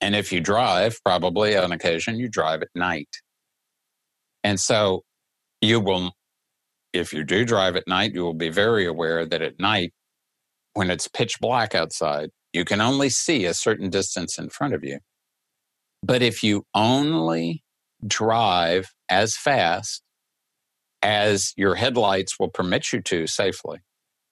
And 0.00 0.14
if 0.14 0.32
you 0.32 0.40
drive, 0.40 0.98
probably 1.04 1.56
on 1.56 1.72
occasion 1.72 2.18
you 2.18 2.28
drive 2.28 2.62
at 2.62 2.68
night. 2.74 3.08
And 4.42 4.58
so 4.58 5.02
you 5.60 5.80
will, 5.80 6.12
if 6.92 7.12
you 7.12 7.24
do 7.24 7.44
drive 7.44 7.76
at 7.76 7.86
night, 7.86 8.14
you 8.14 8.22
will 8.22 8.34
be 8.34 8.48
very 8.48 8.86
aware 8.86 9.26
that 9.26 9.42
at 9.42 9.60
night, 9.60 9.92
when 10.74 10.90
it's 10.90 11.08
pitch 11.08 11.38
black 11.40 11.74
outside, 11.74 12.30
you 12.52 12.64
can 12.64 12.80
only 12.80 13.10
see 13.10 13.44
a 13.44 13.54
certain 13.54 13.90
distance 13.90 14.38
in 14.38 14.48
front 14.48 14.74
of 14.74 14.84
you. 14.84 15.00
But 16.02 16.22
if 16.22 16.42
you 16.42 16.64
only 16.74 17.62
drive 18.06 18.88
as 19.08 19.36
fast 19.36 20.02
as 21.02 21.52
your 21.56 21.74
headlights 21.74 22.38
will 22.38 22.48
permit 22.48 22.92
you 22.92 23.02
to 23.02 23.26
safely, 23.26 23.80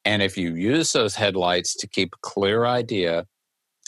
and 0.08 0.22
if 0.22 0.38
you 0.38 0.54
use 0.54 0.92
those 0.92 1.16
headlights 1.16 1.76
to 1.76 1.86
keep 1.86 2.14
a 2.14 2.18
clear 2.22 2.64
idea 2.64 3.26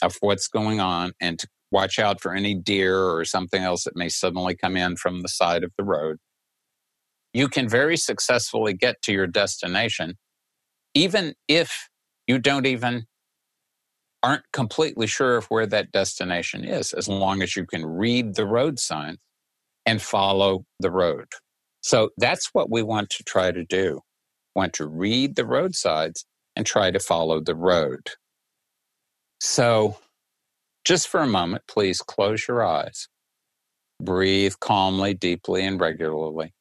of 0.03 0.17
what's 0.19 0.47
going 0.47 0.79
on 0.79 1.13
and 1.19 1.39
to 1.39 1.47
watch 1.71 1.97
out 1.97 2.21
for 2.21 2.35
any 2.35 2.53
deer 2.53 2.95
or 2.95 3.25
something 3.25 3.63
else 3.63 3.85
that 3.85 3.95
may 3.95 4.07
suddenly 4.07 4.55
come 4.55 4.77
in 4.77 4.97
from 4.97 5.21
the 5.21 5.27
side 5.27 5.63
of 5.63 5.71
the 5.79 5.83
road, 5.83 6.17
you 7.33 7.47
can 7.47 7.67
very 7.67 7.97
successfully 7.97 8.71
get 8.71 9.01
to 9.01 9.11
your 9.11 9.25
destination, 9.25 10.13
even 10.93 11.33
if 11.47 11.89
you 12.27 12.37
don't 12.37 12.67
even 12.67 13.07
aren't 14.21 14.43
completely 14.53 15.07
sure 15.07 15.37
of 15.37 15.45
where 15.45 15.65
that 15.65 15.91
destination 15.91 16.63
is, 16.63 16.93
as 16.93 17.07
long 17.07 17.41
as 17.41 17.55
you 17.55 17.65
can 17.65 17.83
read 17.83 18.35
the 18.35 18.45
road 18.45 18.77
signs 18.77 19.17
and 19.87 19.99
follow 19.99 20.65
the 20.79 20.91
road. 20.91 21.29
So 21.81 22.11
that's 22.17 22.49
what 22.53 22.69
we 22.69 22.83
want 22.83 23.09
to 23.09 23.23
try 23.23 23.51
to 23.51 23.65
do. 23.65 24.01
Want 24.55 24.73
to 24.73 24.85
read 24.85 25.35
the 25.35 25.45
roadsides 25.45 26.25
and 26.55 26.65
try 26.65 26.91
to 26.91 26.99
follow 26.99 27.39
the 27.39 27.55
road. 27.55 28.11
So 29.39 29.97
just 30.85 31.07
for 31.07 31.21
a 31.21 31.27
moment, 31.27 31.63
please 31.67 32.01
close 32.01 32.47
your 32.47 32.63
eyes. 32.63 33.07
Breathe 34.01 34.55
calmly, 34.59 35.13
deeply, 35.13 35.65
and 35.65 35.79
regularly. 35.79 36.53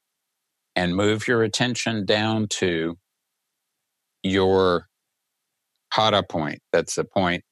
And 0.76 0.94
move 0.94 1.26
your 1.26 1.42
attention 1.42 2.06
down 2.06 2.46
to 2.48 2.96
your 4.22 4.86
hara 5.92 6.22
point. 6.22 6.60
That's 6.72 6.94
the 6.94 7.04
point 7.04 7.42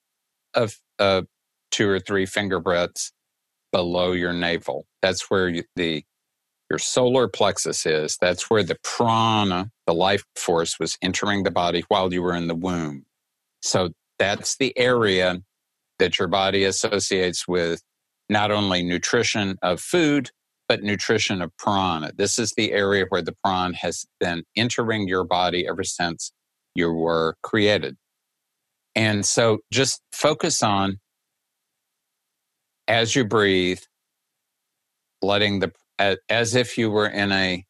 of 0.55 0.75
uh, 0.99 1.23
two 1.71 1.89
or 1.89 2.01
three 2.01 2.27
finger 2.27 2.61
breadths 2.61 3.13
below 3.73 4.13
your 4.13 4.33
navel. 4.33 4.87
That's 5.03 5.31
where 5.31 5.49
you, 5.49 5.65
the 5.77 6.05
your 6.71 6.79
solar 6.79 7.29
plexus 7.29 7.87
is. 7.87 8.19
That's 8.21 8.51
where 8.51 8.63
the 8.63 8.77
prana, 8.83 9.71
the 9.87 9.95
life 9.95 10.25
force, 10.37 10.79
was 10.79 10.99
entering 11.03 11.43
the 11.43 11.51
body 11.51 11.85
while 11.89 12.13
you 12.13 12.23
were 12.23 12.35
in 12.35 12.49
the 12.49 12.55
womb. 12.55 13.07
So 13.63 13.91
that's 14.19 14.57
the 14.57 14.77
area 14.79 15.41
that 15.99 16.19
your 16.19 16.29
body 16.29 16.65
associates 16.65 17.49
with 17.49 17.83
not 18.29 18.51
only 18.51 18.83
nutrition 18.83 19.57
of 19.63 19.81
food, 19.81 20.31
but 20.69 20.83
nutrition 20.83 21.41
of 21.41 21.57
prana. 21.57 22.13
This 22.15 22.39
is 22.39 22.53
the 22.53 22.73
area 22.73 23.07
where 23.09 23.23
the 23.23 23.35
prana 23.43 23.75
has 23.77 24.07
been 24.21 24.45
entering 24.55 25.09
your 25.09 25.25
body 25.25 25.67
ever 25.67 25.83
since 25.83 26.33
you 26.75 26.93
were 26.93 27.37
created. 27.43 27.97
And 28.95 29.25
so 29.25 29.61
just 29.73 30.03
focus 30.13 30.63
on 30.63 31.01
as 32.87 33.17
you 33.17 33.25
breathe, 33.25 33.81
letting 35.23 35.61
the, 35.61 35.73
as 35.99 36.55
if 36.55 36.79
you 36.79 36.91
were 36.91 37.09
in 37.09 37.33
a 37.33 37.65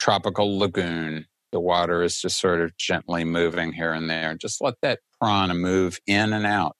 tropical 0.00 0.58
lagoon, 0.58 1.26
the 1.52 1.60
water 1.60 2.02
is 2.02 2.20
just 2.20 2.40
sort 2.40 2.60
of 2.60 2.76
gently 2.76 3.24
moving 3.24 3.72
here 3.72 3.92
and 3.92 4.10
there. 4.10 4.34
Just 4.34 4.62
let 4.62 4.74
that 4.82 5.00
prana 5.20 5.54
move 5.54 5.98
in 6.06 6.32
and 6.32 6.46
out 6.46 6.76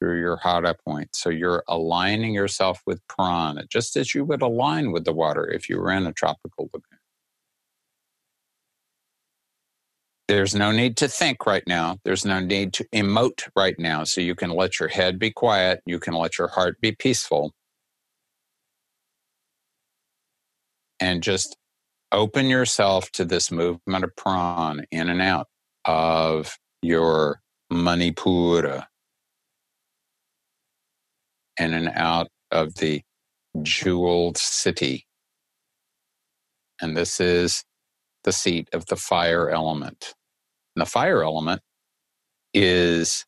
through 0.00 0.20
your 0.20 0.38
hara 0.38 0.74
point. 0.86 1.10
So 1.14 1.30
you're 1.30 1.64
aligning 1.68 2.34
yourself 2.34 2.82
with 2.86 3.00
prana, 3.08 3.64
just 3.70 3.96
as 3.96 4.14
you 4.14 4.24
would 4.26 4.42
align 4.42 4.92
with 4.92 5.04
the 5.04 5.14
water 5.14 5.50
if 5.50 5.68
you 5.68 5.78
were 5.80 5.92
in 5.92 6.06
a 6.06 6.12
tropical 6.12 6.66
lagoon. 6.74 6.98
There's 10.28 10.54
no 10.56 10.72
need 10.72 10.96
to 10.98 11.08
think 11.08 11.46
right 11.46 11.64
now. 11.68 11.98
There's 12.04 12.24
no 12.24 12.40
need 12.40 12.72
to 12.74 12.84
emote 12.94 13.48
right 13.56 13.76
now. 13.78 14.04
So 14.04 14.20
you 14.22 14.34
can 14.34 14.50
let 14.50 14.80
your 14.80 14.88
head 14.88 15.18
be 15.18 15.30
quiet. 15.30 15.82
You 15.86 16.00
can 16.00 16.14
let 16.14 16.38
your 16.38 16.48
heart 16.48 16.80
be 16.80 16.92
peaceful. 16.92 17.52
And 21.00 21.22
just 21.22 21.56
open 22.12 22.46
yourself 22.46 23.10
to 23.12 23.24
this 23.24 23.50
movement 23.50 24.04
of 24.04 24.14
prana 24.16 24.84
in 24.90 25.08
and 25.08 25.20
out 25.20 25.48
of 25.84 26.56
your 26.82 27.40
manipura, 27.72 28.86
in 31.58 31.74
and 31.74 31.90
out 31.94 32.28
of 32.50 32.76
the 32.76 33.02
jeweled 33.62 34.38
city. 34.38 35.06
And 36.80 36.96
this 36.96 37.20
is 37.20 37.64
the 38.24 38.32
seat 38.32 38.68
of 38.72 38.86
the 38.86 38.96
fire 38.96 39.48
element. 39.50 40.14
And 40.74 40.82
the 40.82 40.90
fire 40.90 41.22
element 41.22 41.62
is 42.52 43.24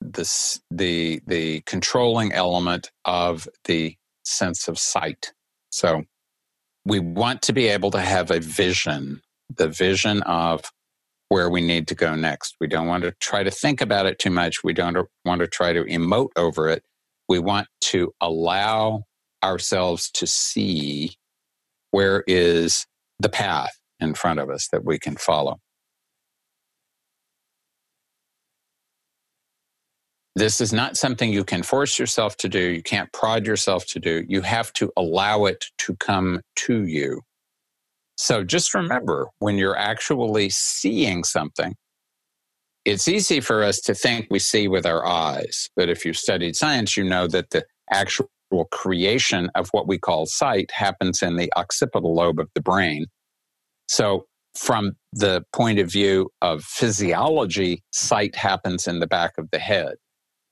this, 0.00 0.60
the, 0.70 1.20
the 1.26 1.62
controlling 1.66 2.32
element 2.32 2.90
of 3.04 3.48
the 3.64 3.96
sense 4.24 4.68
of 4.68 4.78
sight. 4.78 5.32
So 5.70 6.04
we 6.84 6.98
want 6.98 7.42
to 7.42 7.52
be 7.52 7.68
able 7.68 7.90
to 7.92 8.00
have 8.00 8.30
a 8.30 8.40
vision, 8.40 9.22
the 9.54 9.68
vision 9.68 10.22
of 10.22 10.64
where 11.28 11.48
we 11.48 11.60
need 11.60 11.86
to 11.88 11.94
go 11.94 12.14
next. 12.16 12.56
We 12.60 12.66
don't 12.66 12.88
want 12.88 13.04
to 13.04 13.12
try 13.20 13.44
to 13.44 13.50
think 13.50 13.80
about 13.80 14.06
it 14.06 14.18
too 14.18 14.30
much. 14.30 14.64
We 14.64 14.72
don't 14.72 14.96
want 15.24 15.40
to 15.40 15.46
try 15.46 15.72
to 15.72 15.84
emote 15.84 16.30
over 16.36 16.68
it. 16.68 16.82
We 17.28 17.38
want 17.38 17.68
to 17.82 18.12
allow 18.20 19.04
ourselves 19.42 20.10
to 20.12 20.26
see 20.26 21.12
where 21.92 22.24
is 22.26 22.86
the 23.20 23.28
path 23.28 23.78
in 24.00 24.14
front 24.14 24.40
of 24.40 24.50
us 24.50 24.68
that 24.72 24.84
we 24.84 24.98
can 24.98 25.16
follow. 25.16 25.58
This 30.40 30.58
is 30.62 30.72
not 30.72 30.96
something 30.96 31.30
you 31.30 31.44
can 31.44 31.62
force 31.62 31.98
yourself 31.98 32.34
to 32.38 32.48
do. 32.48 32.70
You 32.70 32.82
can't 32.82 33.12
prod 33.12 33.46
yourself 33.46 33.84
to 33.88 34.00
do. 34.00 34.24
You 34.26 34.40
have 34.40 34.72
to 34.72 34.90
allow 34.96 35.44
it 35.44 35.66
to 35.80 35.94
come 35.96 36.40
to 36.64 36.86
you. 36.86 37.20
So 38.16 38.42
just 38.42 38.72
remember 38.72 39.28
when 39.40 39.58
you're 39.58 39.76
actually 39.76 40.48
seeing 40.48 41.24
something, 41.24 41.74
it's 42.86 43.06
easy 43.06 43.40
for 43.40 43.62
us 43.62 43.80
to 43.80 43.94
think 43.94 44.28
we 44.30 44.38
see 44.38 44.66
with 44.66 44.86
our 44.86 45.04
eyes. 45.04 45.68
But 45.76 45.90
if 45.90 46.06
you've 46.06 46.16
studied 46.16 46.56
science, 46.56 46.96
you 46.96 47.04
know 47.04 47.26
that 47.26 47.50
the 47.50 47.66
actual 47.90 48.30
creation 48.70 49.50
of 49.54 49.68
what 49.72 49.86
we 49.86 49.98
call 49.98 50.24
sight 50.24 50.70
happens 50.72 51.20
in 51.20 51.36
the 51.36 51.52
occipital 51.54 52.14
lobe 52.14 52.40
of 52.40 52.48
the 52.54 52.62
brain. 52.62 53.04
So, 53.88 54.24
from 54.56 54.92
the 55.12 55.44
point 55.52 55.80
of 55.80 55.92
view 55.92 56.30
of 56.40 56.64
physiology, 56.64 57.82
sight 57.92 58.36
happens 58.36 58.88
in 58.88 59.00
the 59.00 59.06
back 59.06 59.36
of 59.36 59.50
the 59.50 59.58
head. 59.58 59.96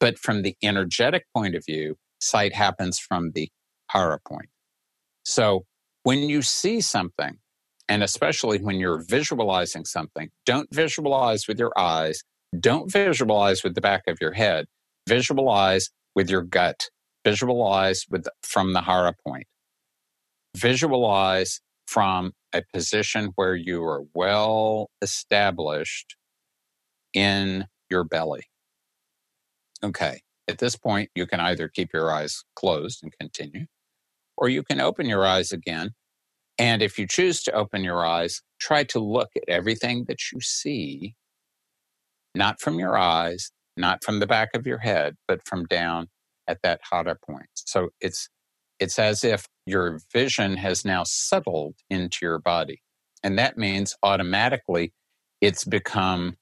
But 0.00 0.18
from 0.18 0.42
the 0.42 0.56
energetic 0.62 1.24
point 1.34 1.54
of 1.54 1.64
view, 1.64 1.96
sight 2.20 2.54
happens 2.54 2.98
from 2.98 3.32
the 3.34 3.48
hara 3.90 4.18
point. 4.26 4.48
So, 5.24 5.64
when 6.04 6.20
you 6.20 6.42
see 6.42 6.80
something, 6.80 7.38
and 7.88 8.02
especially 8.02 8.58
when 8.58 8.78
you're 8.78 9.02
visualizing 9.08 9.84
something, 9.84 10.30
don't 10.46 10.68
visualize 10.72 11.48
with 11.48 11.58
your 11.58 11.72
eyes. 11.78 12.22
Don't 12.58 12.90
visualize 12.90 13.64
with 13.64 13.74
the 13.74 13.80
back 13.80 14.02
of 14.06 14.18
your 14.20 14.32
head. 14.32 14.66
Visualize 15.08 15.90
with 16.14 16.30
your 16.30 16.42
gut. 16.42 16.88
Visualize 17.24 18.04
with 18.10 18.26
from 18.42 18.72
the 18.72 18.82
hara 18.82 19.14
point. 19.26 19.46
Visualize 20.56 21.60
from 21.86 22.32
a 22.54 22.62
position 22.72 23.32
where 23.36 23.54
you 23.54 23.82
are 23.84 24.04
well 24.14 24.90
established 25.02 26.16
in 27.14 27.66
your 27.90 28.04
belly. 28.04 28.44
Okay. 29.84 30.22
At 30.48 30.58
this 30.58 30.76
point, 30.76 31.10
you 31.14 31.26
can 31.26 31.40
either 31.40 31.68
keep 31.68 31.90
your 31.92 32.10
eyes 32.10 32.42
closed 32.56 33.00
and 33.02 33.12
continue, 33.20 33.66
or 34.36 34.48
you 34.48 34.62
can 34.62 34.80
open 34.80 35.06
your 35.06 35.26
eyes 35.26 35.52
again 35.52 35.90
and 36.58 36.82
if 36.82 36.98
you 36.98 37.06
choose 37.06 37.42
to 37.44 37.52
open 37.52 37.84
your 37.84 38.04
eyes, 38.04 38.42
try 38.60 38.82
to 38.84 38.98
look 38.98 39.30
at 39.36 39.44
everything 39.48 40.06
that 40.08 40.18
you 40.32 40.40
see, 40.40 41.14
not 42.34 42.60
from 42.60 42.78
your 42.80 42.98
eyes, 42.98 43.52
not 43.76 44.02
from 44.02 44.18
the 44.18 44.26
back 44.26 44.50
of 44.54 44.66
your 44.66 44.78
head, 44.78 45.16
but 45.28 45.46
from 45.46 45.66
down 45.66 46.08
at 46.48 46.58
that 46.62 46.80
hara 46.90 47.16
point. 47.24 47.48
So 47.54 47.90
it's 48.00 48.28
it's 48.80 48.98
as 48.98 49.24
if 49.24 49.46
your 49.66 50.00
vision 50.12 50.56
has 50.56 50.84
now 50.84 51.02
settled 51.04 51.74
into 51.90 52.18
your 52.22 52.38
body. 52.38 52.80
And 53.24 53.38
that 53.38 53.58
means 53.58 53.96
automatically 54.04 54.92
it's 55.40 55.64
become 55.64 56.36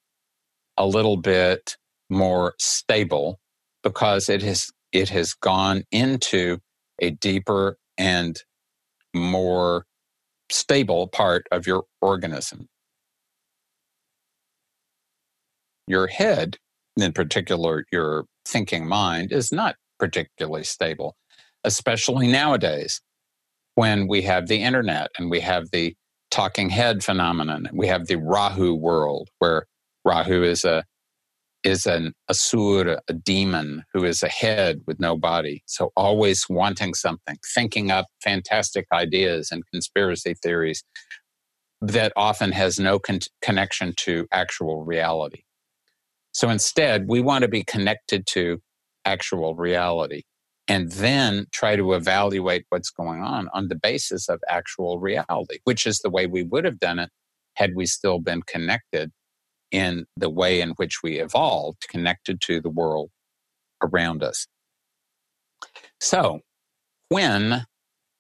a 0.77 0.87
little 0.87 1.17
bit 1.17 1.77
more 2.09 2.55
stable 2.59 3.39
because 3.83 4.29
it 4.29 4.43
has 4.43 4.71
it 4.93 5.09
has 5.11 5.35
gone 5.35 5.85
into 5.91 6.59
a 7.01 7.11
deeper 7.11 7.77
and 7.99 8.43
more 9.15 9.85
stable 10.51 11.09
part 11.09 11.47
of 11.51 11.67
your 11.67 11.85
organism. 12.01 12.69
Your 15.87 16.07
head, 16.07 16.57
in 16.97 17.13
particular 17.13 17.85
your 17.93 18.25
thinking 18.47 18.87
mind, 18.87 19.33
is 19.33 19.53
not 19.53 19.77
particularly 19.99 20.65
stable, 20.65 21.17
especially 21.65 22.29
nowadays 22.29 23.01
when 23.75 24.09
we 24.09 24.23
have 24.23 24.49
the 24.49 24.63
internet 24.63 25.11
and 25.19 25.31
we 25.31 25.41
have 25.41 25.71
the 25.71 25.95
talking 26.31 26.71
head 26.71 27.05
phenomenon. 27.05 27.69
We 27.73 27.87
have 27.89 28.07
the 28.07 28.17
Rahu 28.17 28.75
world, 28.75 29.29
where 29.39 29.67
Rahu 30.05 30.43
is 30.43 30.65
a 30.65 30.85
is 31.63 31.87
an 31.87 32.13
asura, 32.29 33.01
a 33.09 33.13
demon 33.13 33.83
who 33.93 34.05
is 34.05 34.23
a 34.23 34.29
head 34.29 34.81
with 34.87 35.01
no 35.01 35.17
body. 35.17 35.63
So 35.67 35.91
always 35.97 36.47
wanting 36.49 36.95
something, 36.95 37.37
thinking 37.55 37.91
up 37.91 38.07
fantastic 38.23 38.87
ideas 38.93 39.51
and 39.51 39.63
conspiracy 39.73 40.35
theories 40.43 40.85
that 41.81 42.13
often 42.17 42.53
has 42.53 42.79
no 42.79 42.99
con- 42.99 43.21
connection 43.43 43.95
to 43.99 44.27
actual 44.33 44.85
reality. 44.85 45.43
So 46.33 46.49
instead, 46.51 47.07
we 47.09 47.21
want 47.21 47.43
to 47.43 47.49
be 47.49 47.65
connected 47.65 48.27
to 48.29 48.61
actual 49.05 49.55
reality 49.55 50.23
and 50.69 50.91
then 50.93 51.47
try 51.53 51.77
to 51.77 51.95
evaluate 51.95 52.67
what's 52.71 52.91
going 52.91 53.23
on 53.23 53.49
on 53.53 53.69
the 53.69 53.77
basis 53.77 54.29
of 54.29 54.41
actual 54.49 54.99
reality, 54.99 55.59
which 55.65 55.87
is 55.87 56.01
the 56.01 56.11
way 56.11 56.27
we 56.27 56.43
would 56.43 56.65
have 56.65 56.81
done 56.81 56.99
it 56.99 57.11
had 57.55 57.71
we 57.75 57.87
still 57.87 58.19
been 58.19 58.43
connected 58.43 59.11
in 59.71 60.07
the 60.17 60.31
way 60.31 60.61
in 60.61 60.71
which 60.71 61.03
we 61.03 61.19
evolved, 61.19 61.87
connected 61.89 62.41
to 62.43 62.61
the 62.61 62.71
world 62.71 63.11
around 63.83 64.23
us. 64.23 64.47
So, 66.01 66.41
when 67.09 67.67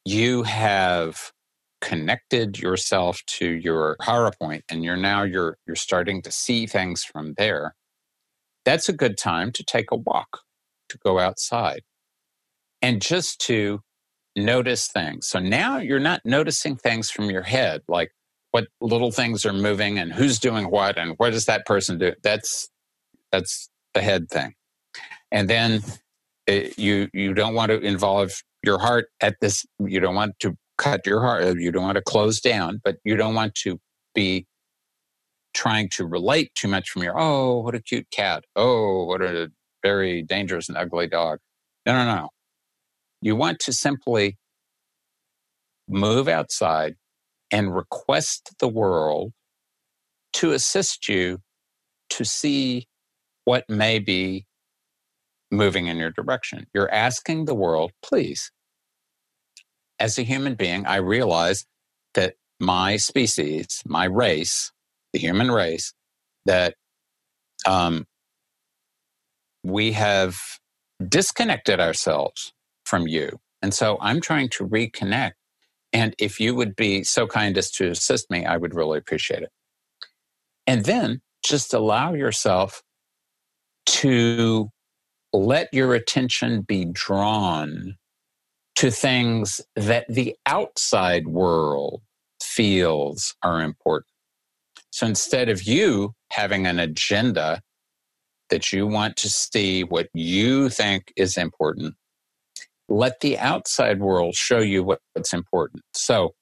you 0.04 0.44
have 0.44 1.32
connected 1.80 2.58
yourself 2.58 3.20
to 3.26 3.46
your 3.46 3.96
hara 4.00 4.30
point 4.40 4.64
and 4.70 4.82
you're 4.82 4.96
now 4.96 5.22
you're 5.22 5.58
you're 5.66 5.76
starting 5.76 6.22
to 6.22 6.32
see 6.32 6.66
things 6.66 7.04
from 7.04 7.34
there 7.36 7.74
that's 8.64 8.88
a 8.88 8.94
good 8.94 9.18
time 9.18 9.52
to 9.52 9.62
take 9.62 9.90
a 9.90 9.96
walk 9.96 10.40
to 10.88 10.96
go 11.04 11.18
outside 11.18 11.82
and 12.80 13.02
just 13.02 13.40
to 13.40 13.80
notice 14.34 14.88
things 14.88 15.26
so 15.26 15.38
now 15.38 15.76
you're 15.76 16.00
not 16.00 16.20
noticing 16.24 16.76
things 16.76 17.10
from 17.10 17.30
your 17.30 17.42
head 17.42 17.82
like 17.88 18.10
what 18.52 18.66
little 18.80 19.10
things 19.10 19.44
are 19.44 19.52
moving 19.52 19.98
and 19.98 20.12
who's 20.12 20.38
doing 20.38 20.70
what 20.70 20.98
and 20.98 21.14
what 21.18 21.30
does 21.30 21.46
that 21.46 21.66
person 21.66 21.98
do? 21.98 22.12
That's 22.22 22.68
that's 23.32 23.68
the 23.94 24.00
head 24.00 24.28
thing. 24.30 24.54
And 25.32 25.50
then 25.50 25.82
it, 26.46 26.66
eh, 26.66 26.72
you 26.76 27.08
you 27.12 27.34
don't 27.34 27.54
want 27.54 27.70
to 27.70 27.80
involve 27.80 28.32
your 28.62 28.78
heart 28.78 29.06
at 29.20 29.36
this 29.40 29.64
you 29.78 30.00
don't 30.00 30.14
want 30.14 30.38
to 30.40 30.56
cut 30.78 31.06
your 31.06 31.20
heart 31.20 31.58
you 31.58 31.70
don't 31.72 31.84
want 31.84 31.96
to 31.96 32.02
close 32.02 32.40
down 32.40 32.80
but 32.84 32.96
you 33.04 33.16
don't 33.16 33.34
want 33.34 33.54
to 33.54 33.78
be 34.14 34.46
trying 35.54 35.88
to 35.88 36.06
relate 36.06 36.54
too 36.54 36.68
much 36.68 36.90
from 36.90 37.02
your 37.02 37.18
oh 37.18 37.60
what 37.60 37.74
a 37.74 37.80
cute 37.80 38.10
cat. 38.10 38.44
Oh 38.54 39.04
what 39.04 39.22
a 39.22 39.50
very 39.82 40.22
dangerous 40.22 40.68
and 40.68 40.76
ugly 40.76 41.08
dog. 41.08 41.38
No 41.86 41.92
no 41.92 42.04
no. 42.04 42.28
You 43.22 43.36
want 43.36 43.58
to 43.60 43.72
simply 43.72 44.36
move 45.88 46.28
outside 46.28 46.96
and 47.50 47.74
request 47.74 48.54
the 48.58 48.68
world 48.68 49.32
to 50.34 50.52
assist 50.52 51.08
you 51.08 51.38
to 52.10 52.24
see 52.24 52.86
what 53.44 53.68
may 53.68 53.98
be 53.98 54.46
moving 55.50 55.86
in 55.86 55.96
your 55.96 56.10
direction. 56.10 56.66
You're 56.74 56.92
asking 56.92 57.44
the 57.44 57.54
world, 57.54 57.92
please. 58.02 58.50
As 59.98 60.18
a 60.18 60.22
human 60.22 60.54
being, 60.54 60.84
I 60.86 60.96
realize 60.96 61.64
that 62.14 62.34
my 62.60 62.96
species, 62.96 63.82
my 63.86 64.04
race, 64.04 64.72
the 65.12 65.18
human 65.18 65.50
race, 65.50 65.94
that 66.44 66.74
um, 67.66 68.06
we 69.62 69.92
have 69.92 70.38
disconnected 71.06 71.80
ourselves 71.80 72.52
from 72.84 73.06
you. 73.06 73.38
And 73.62 73.72
so 73.72 73.98
I'm 74.00 74.20
trying 74.20 74.48
to 74.50 74.66
reconnect 74.66 75.32
and 75.96 76.14
if 76.18 76.38
you 76.38 76.54
would 76.54 76.76
be 76.76 77.02
so 77.04 77.26
kind 77.26 77.56
as 77.56 77.70
to 77.70 77.88
assist 77.88 78.30
me, 78.30 78.44
I 78.44 78.58
would 78.58 78.74
really 78.74 78.98
appreciate 78.98 79.42
it. 79.42 79.50
And 80.66 80.84
then 80.84 81.22
just 81.42 81.72
allow 81.72 82.12
yourself 82.12 82.82
to 83.86 84.68
let 85.32 85.72
your 85.72 85.94
attention 85.94 86.60
be 86.60 86.84
drawn 86.84 87.96
to 88.74 88.90
things 88.90 89.62
that 89.74 90.04
the 90.10 90.36
outside 90.44 91.28
world 91.28 92.02
feels 92.42 93.34
are 93.42 93.62
important. 93.62 94.12
So 94.90 95.06
instead 95.06 95.48
of 95.48 95.62
you 95.62 96.12
having 96.30 96.66
an 96.66 96.78
agenda 96.78 97.62
that 98.50 98.70
you 98.70 98.86
want 98.86 99.16
to 99.16 99.30
see 99.30 99.82
what 99.82 100.08
you 100.12 100.68
think 100.68 101.10
is 101.16 101.38
important, 101.38 101.94
let 102.88 103.20
the 103.20 103.38
outside 103.38 104.00
world 104.00 104.34
show 104.34 104.58
you 104.60 104.84
what's 104.84 105.32
important. 105.32 105.82
So 105.92 106.34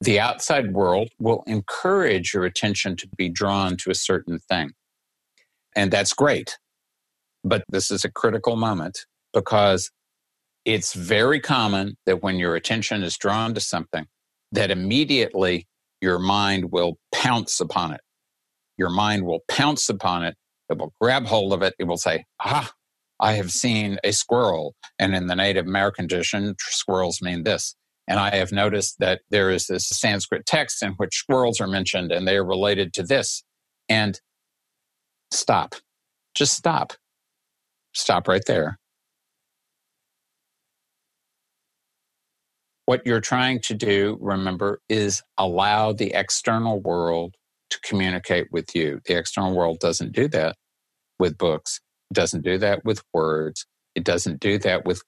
the 0.00 0.18
outside 0.18 0.72
world 0.72 1.10
will 1.20 1.44
encourage 1.46 2.34
your 2.34 2.44
attention 2.44 2.96
to 2.96 3.08
be 3.16 3.28
drawn 3.28 3.76
to 3.78 3.90
a 3.90 3.94
certain 3.94 4.40
thing. 4.40 4.72
And 5.76 5.90
that's 5.90 6.12
great. 6.12 6.58
But 7.44 7.64
this 7.68 7.90
is 7.90 8.04
a 8.04 8.10
critical 8.10 8.56
moment 8.56 9.06
because 9.32 9.90
it's 10.64 10.92
very 10.94 11.40
common 11.40 11.96
that 12.06 12.22
when 12.22 12.36
your 12.36 12.54
attention 12.54 13.02
is 13.02 13.16
drawn 13.16 13.54
to 13.54 13.60
something, 13.60 14.06
that 14.52 14.70
immediately 14.70 15.66
your 16.00 16.18
mind 16.18 16.72
will 16.72 16.98
pounce 17.12 17.60
upon 17.60 17.94
it. 17.94 18.00
Your 18.76 18.90
mind 18.90 19.24
will 19.24 19.40
pounce 19.48 19.88
upon 19.88 20.24
it. 20.24 20.36
It 20.68 20.78
will 20.78 20.92
grab 21.00 21.26
hold 21.26 21.52
of 21.52 21.62
it. 21.62 21.74
It 21.78 21.84
will 21.84 21.96
say, 21.96 22.24
ah, 22.40 22.70
I 23.22 23.34
have 23.34 23.52
seen 23.52 23.98
a 24.02 24.10
squirrel, 24.12 24.74
and 24.98 25.14
in 25.14 25.28
the 25.28 25.36
Native 25.36 25.66
American 25.66 26.08
tradition, 26.08 26.56
squirrels 26.58 27.22
mean 27.22 27.44
this. 27.44 27.76
And 28.08 28.18
I 28.18 28.34
have 28.34 28.50
noticed 28.50 28.96
that 28.98 29.20
there 29.30 29.48
is 29.48 29.68
this 29.68 29.88
Sanskrit 29.88 30.44
text 30.44 30.82
in 30.82 30.94
which 30.94 31.14
squirrels 31.14 31.60
are 31.60 31.68
mentioned 31.68 32.10
and 32.10 32.26
they 32.26 32.36
are 32.36 32.44
related 32.44 32.92
to 32.94 33.04
this. 33.04 33.44
And 33.88 34.20
stop. 35.30 35.76
Just 36.34 36.56
stop. 36.56 36.94
Stop 37.94 38.26
right 38.26 38.42
there. 38.44 38.78
What 42.86 43.06
you're 43.06 43.20
trying 43.20 43.60
to 43.60 43.74
do, 43.74 44.18
remember, 44.20 44.80
is 44.88 45.22
allow 45.38 45.92
the 45.92 46.12
external 46.12 46.80
world 46.80 47.36
to 47.70 47.78
communicate 47.84 48.48
with 48.50 48.74
you. 48.74 49.00
The 49.06 49.16
external 49.16 49.54
world 49.54 49.78
doesn't 49.78 50.12
do 50.12 50.26
that 50.28 50.56
with 51.20 51.38
books. 51.38 51.80
It 52.12 52.16
doesn't 52.16 52.44
do 52.44 52.58
that 52.58 52.84
with 52.84 53.02
words. 53.14 53.64
It 53.94 54.04
doesn't 54.04 54.38
do 54.38 54.58
that 54.58 54.84
with 54.84 55.02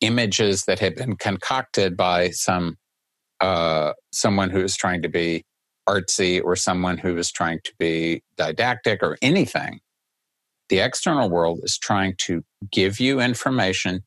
images 0.00 0.62
that 0.66 0.78
have 0.78 0.94
been 0.94 1.16
concocted 1.16 1.96
by 1.96 2.30
some 2.30 2.76
uh, 3.40 3.94
someone 4.12 4.50
who 4.50 4.62
is 4.62 4.76
trying 4.76 5.02
to 5.02 5.08
be 5.08 5.42
artsy 5.88 6.40
or 6.40 6.54
someone 6.54 6.98
who 6.98 7.16
is 7.18 7.32
trying 7.32 7.58
to 7.64 7.72
be 7.80 8.22
didactic 8.36 9.02
or 9.02 9.18
anything. 9.22 9.80
The 10.68 10.78
external 10.78 11.28
world 11.28 11.58
is 11.64 11.78
trying 11.78 12.14
to 12.18 12.44
give 12.70 13.00
you 13.00 13.20
information 13.20 14.04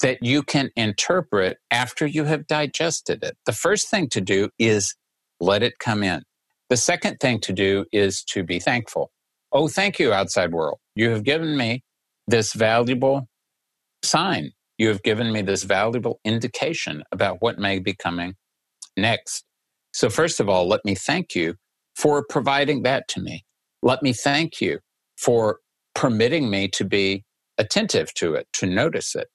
that 0.00 0.24
you 0.24 0.42
can 0.42 0.70
interpret 0.74 1.58
after 1.70 2.04
you 2.04 2.24
have 2.24 2.48
digested 2.48 3.22
it. 3.22 3.36
The 3.46 3.52
first 3.52 3.88
thing 3.88 4.08
to 4.08 4.20
do 4.20 4.48
is 4.58 4.96
let 5.38 5.62
it 5.62 5.78
come 5.78 6.02
in. 6.02 6.22
The 6.68 6.76
second 6.76 7.18
thing 7.20 7.38
to 7.42 7.52
do 7.52 7.84
is 7.92 8.24
to 8.24 8.42
be 8.42 8.58
thankful. 8.58 9.12
Oh, 9.52 9.68
thank 9.68 9.98
you, 9.98 10.12
outside 10.12 10.52
world. 10.52 10.78
You 10.94 11.10
have 11.10 11.24
given 11.24 11.56
me 11.56 11.82
this 12.26 12.52
valuable 12.52 13.28
sign. 14.02 14.52
You 14.78 14.88
have 14.88 15.02
given 15.02 15.32
me 15.32 15.42
this 15.42 15.64
valuable 15.64 16.20
indication 16.24 17.02
about 17.12 17.38
what 17.40 17.58
may 17.58 17.78
be 17.80 17.94
coming 17.94 18.34
next. 18.96 19.44
So, 19.92 20.08
first 20.08 20.40
of 20.40 20.48
all, 20.48 20.68
let 20.68 20.84
me 20.84 20.94
thank 20.94 21.34
you 21.34 21.54
for 21.96 22.24
providing 22.28 22.82
that 22.84 23.08
to 23.08 23.20
me. 23.20 23.44
Let 23.82 24.02
me 24.02 24.12
thank 24.12 24.60
you 24.60 24.78
for 25.18 25.58
permitting 25.94 26.48
me 26.48 26.68
to 26.68 26.84
be 26.84 27.24
attentive 27.58 28.14
to 28.14 28.34
it, 28.34 28.46
to 28.54 28.66
notice 28.66 29.14
it. 29.14 29.28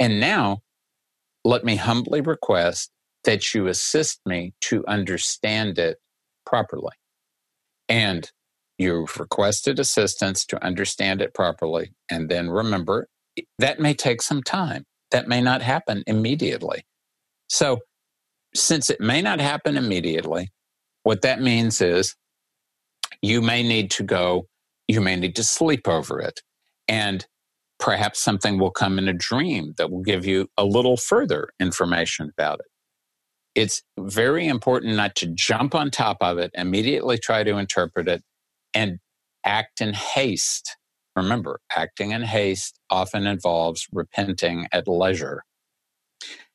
And 0.00 0.18
now, 0.18 0.60
let 1.44 1.64
me 1.64 1.76
humbly 1.76 2.20
request 2.20 2.90
that 3.24 3.54
you 3.54 3.66
assist 3.66 4.20
me 4.26 4.54
to 4.62 4.84
understand 4.86 5.78
it 5.78 5.98
properly. 6.46 6.92
And 7.88 8.30
You've 8.82 9.16
requested 9.16 9.78
assistance 9.78 10.44
to 10.46 10.64
understand 10.64 11.22
it 11.22 11.34
properly. 11.34 11.92
And 12.10 12.28
then 12.28 12.50
remember, 12.50 13.06
that 13.60 13.78
may 13.78 13.94
take 13.94 14.20
some 14.20 14.42
time. 14.42 14.86
That 15.12 15.28
may 15.28 15.40
not 15.40 15.62
happen 15.62 16.02
immediately. 16.08 16.82
So, 17.48 17.78
since 18.56 18.90
it 18.90 19.00
may 19.00 19.22
not 19.22 19.40
happen 19.40 19.76
immediately, 19.76 20.50
what 21.04 21.22
that 21.22 21.40
means 21.40 21.80
is 21.80 22.16
you 23.22 23.40
may 23.40 23.62
need 23.62 23.92
to 23.92 24.02
go, 24.02 24.48
you 24.88 25.00
may 25.00 25.14
need 25.14 25.36
to 25.36 25.44
sleep 25.44 25.86
over 25.86 26.18
it. 26.18 26.40
And 26.88 27.24
perhaps 27.78 28.18
something 28.18 28.58
will 28.58 28.72
come 28.72 28.98
in 28.98 29.06
a 29.06 29.12
dream 29.12 29.74
that 29.78 29.92
will 29.92 30.02
give 30.02 30.26
you 30.26 30.48
a 30.58 30.64
little 30.64 30.96
further 30.96 31.50
information 31.60 32.30
about 32.36 32.58
it. 32.58 32.66
It's 33.54 33.82
very 33.96 34.48
important 34.48 34.96
not 34.96 35.14
to 35.16 35.28
jump 35.28 35.76
on 35.76 35.92
top 35.92 36.16
of 36.20 36.38
it, 36.38 36.50
immediately 36.54 37.16
try 37.16 37.44
to 37.44 37.58
interpret 37.58 38.08
it, 38.08 38.22
and 38.74 38.98
act 39.44 39.80
in 39.80 39.94
haste. 39.94 40.76
Remember, 41.16 41.60
acting 41.74 42.12
in 42.12 42.22
haste 42.22 42.78
often 42.88 43.26
involves 43.26 43.86
repenting 43.92 44.66
at 44.72 44.88
leisure. 44.88 45.42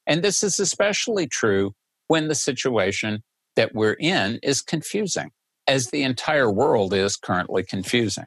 And 0.05 0.23
this 0.23 0.41
is 0.41 0.59
especially 0.59 1.27
true 1.27 1.73
when 2.07 2.27
the 2.27 2.35
situation 2.35 3.23
that 3.55 3.75
we're 3.75 3.97
in 3.99 4.39
is 4.41 4.61
confusing, 4.61 5.31
as 5.67 5.87
the 5.87 6.03
entire 6.03 6.51
world 6.51 6.93
is 6.93 7.17
currently 7.17 7.63
confusing. 7.63 8.25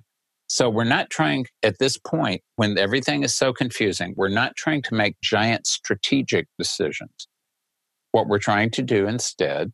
So 0.48 0.68
we're 0.68 0.85
not 0.85 1.11
trying 1.11 1.46
at 1.62 1.79
this 1.79 1.96
point, 1.96 2.42
when 2.57 2.76
everything 2.76 3.22
is 3.22 3.35
so 3.35 3.53
confusing, 3.53 4.14
we're 4.16 4.29
not 4.29 4.57
trying 4.57 4.83
to 4.83 4.94
make 4.94 5.14
giant 5.22 5.66
strategic 5.66 6.48
decisions. 6.59 7.29
What 8.12 8.26
we're 8.26 8.40
trying 8.40 8.70
to 8.72 8.83
do 8.83 9.07
instead 9.07 9.72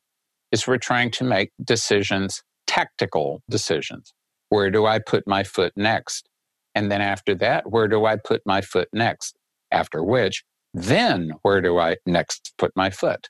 is 0.52 0.66
we're 0.66 0.76
trying 0.76 1.10
to 1.12 1.24
make 1.24 1.50
decisions, 1.64 2.42
tactical 2.76 3.42
decisions. 3.48 4.12
Where 4.50 4.70
do 4.70 4.86
I 4.86 4.98
put 4.98 5.26
my 5.26 5.44
foot 5.44 5.72
next? 5.76 6.28
And 6.74 6.90
then 6.92 7.00
after 7.00 7.34
that, 7.36 7.70
where 7.70 7.88
do 7.88 8.04
I 8.04 8.16
put 8.16 8.42
my 8.44 8.60
foot 8.60 8.88
next? 8.92 9.36
After 9.72 10.04
which, 10.04 10.44
then 10.74 11.32
where 11.42 11.60
do 11.60 11.78
I 11.78 11.96
next 12.04 12.52
put 12.58 12.72
my 12.76 12.90
foot? 12.90 13.28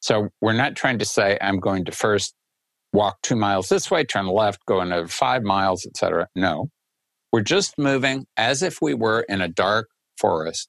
So 0.00 0.28
we're 0.40 0.54
not 0.54 0.74
trying 0.74 0.98
to 1.00 1.04
say 1.04 1.36
I'm 1.40 1.60
going 1.60 1.84
to 1.84 1.92
first 1.92 2.34
walk 2.92 3.18
two 3.22 3.36
miles 3.36 3.68
this 3.68 3.90
way, 3.90 4.04
turn 4.04 4.26
left, 4.26 4.64
go 4.66 4.80
another 4.80 5.06
five 5.06 5.42
miles, 5.42 5.84
etc. 5.84 6.28
No, 6.34 6.70
we're 7.30 7.42
just 7.42 7.78
moving 7.78 8.26
as 8.36 8.62
if 8.62 8.80
we 8.80 8.94
were 8.94 9.20
in 9.28 9.42
a 9.42 9.48
dark 9.48 9.88
forest. 10.18 10.68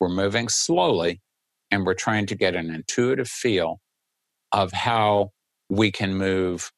We're 0.00 0.08
moving 0.08 0.48
slowly 0.48 1.20
and 1.70 1.84
we're 1.84 1.94
trying 1.94 2.26
to 2.26 2.34
get 2.34 2.56
an 2.56 2.70
intuitive 2.70 3.28
feel 3.28 3.80
of 4.52 4.72
how 4.72 5.30
we 5.68 5.92
can 5.92 6.14
move 6.14 6.70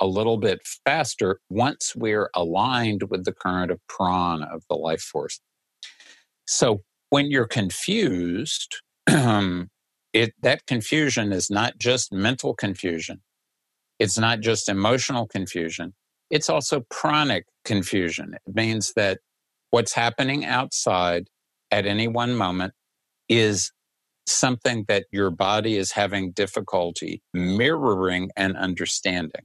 a 0.00 0.06
little 0.06 0.36
bit 0.36 0.60
faster 0.84 1.40
once 1.48 1.94
we're 1.96 2.30
aligned 2.34 3.04
with 3.10 3.24
the 3.24 3.32
current 3.32 3.70
of 3.70 3.80
prana 3.88 4.46
of 4.52 4.62
the 4.68 4.76
life 4.76 5.02
force. 5.02 5.40
So 6.46 6.82
when 7.10 7.30
you're 7.30 7.46
confused, 7.46 8.82
it 9.06 10.32
that 10.42 10.66
confusion 10.66 11.32
is 11.32 11.50
not 11.50 11.78
just 11.78 12.12
mental 12.12 12.54
confusion. 12.54 13.22
It's 13.98 14.18
not 14.18 14.40
just 14.40 14.68
emotional 14.68 15.26
confusion. 15.26 15.94
It's 16.30 16.48
also 16.48 16.80
pranic 16.90 17.46
confusion. 17.64 18.34
It 18.34 18.54
means 18.54 18.92
that 18.94 19.18
what's 19.70 19.92
happening 19.92 20.44
outside 20.44 21.28
at 21.70 21.86
any 21.86 22.06
one 22.08 22.34
moment 22.34 22.74
is 23.28 23.72
something 24.26 24.84
that 24.88 25.06
your 25.10 25.30
body 25.30 25.76
is 25.76 25.92
having 25.92 26.32
difficulty 26.32 27.22
mirroring 27.32 28.30
and 28.36 28.56
understanding. 28.56 29.42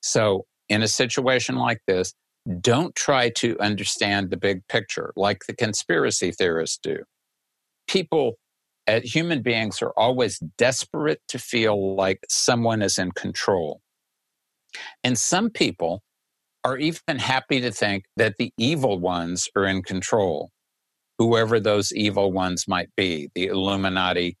So, 0.00 0.46
in 0.68 0.82
a 0.82 0.88
situation 0.88 1.56
like 1.56 1.80
this, 1.86 2.14
don't 2.60 2.94
try 2.94 3.30
to 3.30 3.58
understand 3.60 4.30
the 4.30 4.36
big 4.36 4.66
picture 4.68 5.12
like 5.16 5.44
the 5.46 5.54
conspiracy 5.54 6.32
theorists 6.32 6.78
do. 6.82 6.98
People, 7.86 8.34
uh, 8.88 9.00
human 9.02 9.42
beings, 9.42 9.82
are 9.82 9.92
always 9.96 10.38
desperate 10.56 11.20
to 11.28 11.38
feel 11.38 11.96
like 11.96 12.20
someone 12.28 12.82
is 12.82 12.98
in 12.98 13.12
control. 13.12 13.80
And 15.04 15.18
some 15.18 15.50
people 15.50 16.02
are 16.64 16.78
even 16.78 17.18
happy 17.18 17.60
to 17.60 17.70
think 17.70 18.04
that 18.16 18.36
the 18.38 18.52
evil 18.56 18.98
ones 18.98 19.48
are 19.56 19.64
in 19.64 19.82
control, 19.82 20.50
whoever 21.18 21.58
those 21.58 21.92
evil 21.92 22.32
ones 22.32 22.66
might 22.68 22.88
be 22.96 23.30
the 23.34 23.46
Illuminati, 23.46 24.36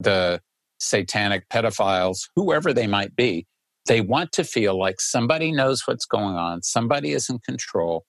the 0.00 0.40
satanic 0.80 1.48
pedophiles, 1.48 2.28
whoever 2.36 2.72
they 2.72 2.86
might 2.86 3.14
be. 3.16 3.46
They 3.88 4.02
want 4.02 4.32
to 4.32 4.44
feel 4.44 4.78
like 4.78 5.00
somebody 5.00 5.50
knows 5.50 5.82
what's 5.86 6.06
going 6.06 6.36
on, 6.36 6.62
somebody 6.62 7.12
is 7.12 7.28
in 7.28 7.40
control. 7.40 8.04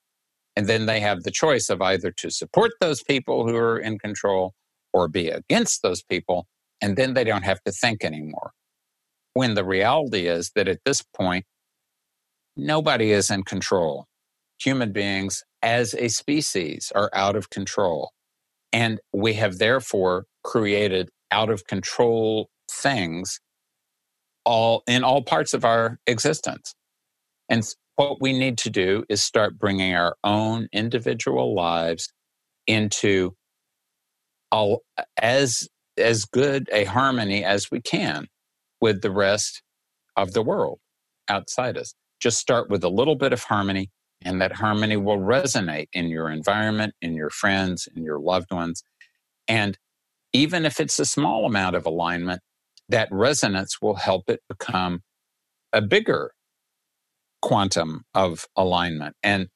And 0.56 0.68
then 0.68 0.88
they 0.88 1.00
have 1.00 1.24
the 1.24 1.32
choice 1.32 1.70
of 1.70 1.82
either 1.82 2.12
to 2.18 2.30
support 2.30 2.74
those 2.82 3.02
people 3.02 3.48
who 3.48 3.56
are 3.56 3.80
in 3.80 3.98
control 3.98 4.54
or 4.92 5.08
be 5.08 5.30
against 5.30 5.82
those 5.82 6.04
people. 6.04 6.48
And 6.82 6.98
then 6.98 7.14
they 7.14 7.24
don't 7.24 7.46
have 7.46 7.64
to 7.64 7.72
think 7.72 8.04
anymore. 8.04 8.52
When 9.34 9.54
the 9.54 9.64
reality 9.64 10.28
is 10.28 10.52
that 10.56 10.68
at 10.68 10.80
this 10.86 11.02
point, 11.16 11.46
nobody 12.58 13.12
is 13.12 13.30
in 13.30 13.44
control. 13.44 14.06
Human 14.62 14.92
beings 14.92 15.44
as 15.62 15.96
a 15.96 16.10
species 16.10 16.92
are 16.94 17.10
out 17.14 17.38
of 17.38 17.50
control. 17.50 18.12
And 18.74 19.00
we 19.14 19.36
have 19.36 19.60
therefore 19.60 20.26
created 20.44 21.10
out 21.32 21.50
of 21.50 21.68
control 21.68 22.50
things 22.70 23.40
all 24.50 24.82
in 24.88 25.04
all 25.04 25.22
parts 25.22 25.54
of 25.54 25.64
our 25.64 26.00
existence. 26.08 26.74
And 27.50 27.64
what 27.98 28.20
we 28.20 28.34
need 28.34 28.58
to 28.60 28.72
do 28.72 29.04
is 29.08 29.22
start 29.22 29.60
bringing 29.60 29.94
our 29.94 30.16
own 30.24 30.68
individual 30.74 31.54
lives 31.54 32.12
into 32.66 33.36
all, 34.52 34.82
as 35.22 35.70
as 35.98 36.26
good 36.26 36.68
a 36.72 36.86
harmony 36.86 37.44
as 37.46 37.70
we 37.70 37.80
can 37.80 38.26
with 38.82 39.04
the 39.04 39.12
rest 39.12 39.62
of 40.16 40.34
the 40.34 40.42
world 40.42 40.80
outside 41.28 41.78
us. 41.78 41.94
Just 42.20 42.40
start 42.40 42.72
with 42.72 42.84
a 42.84 42.90
little 42.90 43.16
bit 43.16 43.34
of 43.34 43.44
harmony, 43.44 43.92
and 44.24 44.42
that 44.42 44.54
harmony 44.54 44.98
will 44.98 45.20
resonate 45.20 45.90
in 45.94 46.08
your 46.08 46.32
environment, 46.32 46.96
in 47.04 47.14
your 47.14 47.30
friends, 47.30 47.88
in 47.96 48.04
your 48.04 48.20
loved 48.20 48.52
ones. 48.52 48.82
And 49.48 49.78
even 50.34 50.66
if 50.66 50.80
it's 50.80 50.98
a 50.98 51.06
small 51.06 51.46
amount 51.46 51.76
of 51.76 51.86
alignment, 51.86 52.42
that 52.90 53.08
resonance 53.12 53.82
will 53.82 53.96
help 53.96 54.30
it 54.30 54.42
become 54.50 55.02
a 55.74 55.82
bigger 55.82 56.32
quantum 57.42 58.04
of 58.14 58.46
alignment. 58.56 59.16
And 59.24 59.48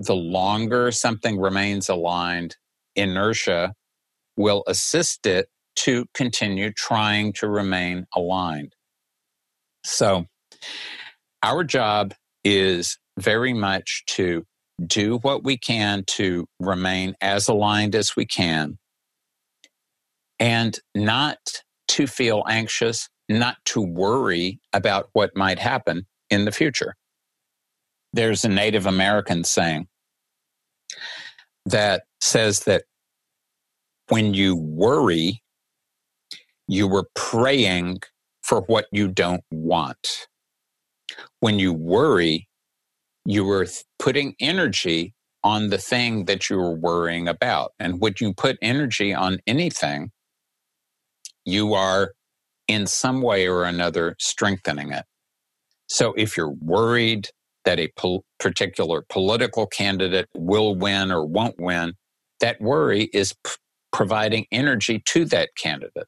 the 0.00 0.14
longer 0.14 0.90
something 0.90 1.38
remains 1.40 1.88
aligned, 1.88 2.56
inertia 2.96 3.74
will 4.36 4.64
assist 4.66 5.26
it 5.26 5.48
to 5.76 6.06
continue 6.14 6.72
trying 6.72 7.32
to 7.34 7.48
remain 7.48 8.06
aligned. 8.14 8.74
So, 9.84 10.26
our 11.42 11.64
job 11.64 12.14
is 12.44 12.98
very 13.18 13.52
much 13.52 14.04
to 14.06 14.44
do 14.86 15.18
what 15.18 15.44
we 15.44 15.56
can 15.56 16.04
to 16.06 16.46
remain 16.58 17.14
as 17.20 17.48
aligned 17.48 17.94
as 17.94 18.16
we 18.16 18.26
can 18.26 18.78
and 20.40 20.78
not 20.94 21.38
to 21.94 22.08
feel 22.08 22.42
anxious, 22.48 23.08
not 23.28 23.56
to 23.64 23.80
worry 23.80 24.58
about 24.72 25.10
what 25.12 25.36
might 25.36 25.60
happen 25.60 26.04
in 26.28 26.44
the 26.44 26.50
future. 26.50 26.96
There's 28.12 28.44
a 28.44 28.48
Native 28.48 28.86
American 28.86 29.44
saying 29.44 29.86
that 31.66 32.02
says 32.20 32.60
that 32.64 32.82
when 34.08 34.34
you 34.34 34.56
worry, 34.56 35.40
you 36.66 36.88
were 36.88 37.08
praying 37.14 38.00
for 38.42 38.62
what 38.62 38.86
you 38.90 39.06
don't 39.06 39.44
want. 39.52 40.26
When 41.38 41.60
you 41.60 41.72
worry, 41.72 42.48
you 43.24 43.44
were 43.44 43.68
putting 44.00 44.34
energy 44.40 45.14
on 45.44 45.70
the 45.70 45.78
thing 45.78 46.24
that 46.24 46.50
you 46.50 46.56
were 46.56 46.74
worrying 46.74 47.28
about. 47.28 47.70
And 47.78 48.00
when 48.00 48.14
you 48.20 48.34
put 48.34 48.58
energy 48.60 49.14
on 49.14 49.38
anything, 49.46 50.10
you 51.44 51.74
are 51.74 52.12
in 52.68 52.86
some 52.86 53.22
way 53.22 53.46
or 53.46 53.64
another 53.64 54.16
strengthening 54.18 54.92
it. 54.92 55.04
So 55.88 56.14
if 56.14 56.36
you're 56.36 56.54
worried 56.60 57.28
that 57.64 57.78
a 57.78 57.88
pol- 57.96 58.24
particular 58.38 59.04
political 59.08 59.66
candidate 59.66 60.28
will 60.34 60.74
win 60.74 61.10
or 61.10 61.24
won't 61.24 61.56
win, 61.58 61.94
that 62.40 62.60
worry 62.60 63.10
is 63.12 63.34
p- 63.44 63.52
providing 63.92 64.46
energy 64.50 65.02
to 65.06 65.24
that 65.26 65.50
candidate 65.56 66.06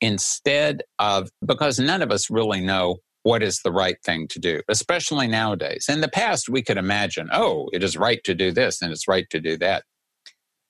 instead 0.00 0.82
of 0.98 1.30
because 1.44 1.78
none 1.78 2.02
of 2.02 2.10
us 2.10 2.30
really 2.30 2.60
know 2.60 2.96
what 3.22 3.42
is 3.42 3.60
the 3.64 3.72
right 3.72 3.96
thing 4.04 4.26
to 4.28 4.38
do, 4.40 4.60
especially 4.68 5.28
nowadays. 5.28 5.86
In 5.88 6.00
the 6.00 6.08
past, 6.08 6.48
we 6.48 6.62
could 6.62 6.76
imagine, 6.76 7.28
oh, 7.32 7.68
it 7.72 7.84
is 7.84 7.96
right 7.96 8.22
to 8.24 8.34
do 8.34 8.50
this 8.50 8.82
and 8.82 8.90
it's 8.90 9.06
right 9.06 9.26
to 9.30 9.40
do 9.40 9.56
that. 9.58 9.84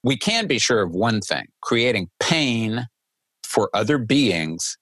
We 0.04 0.18
can 0.18 0.46
be 0.46 0.58
sure 0.58 0.82
of 0.82 0.90
one 0.90 1.20
thing 1.20 1.46
creating 1.62 2.08
pain 2.20 2.86
for 3.52 3.68
other 3.74 3.98
beings 3.98 4.78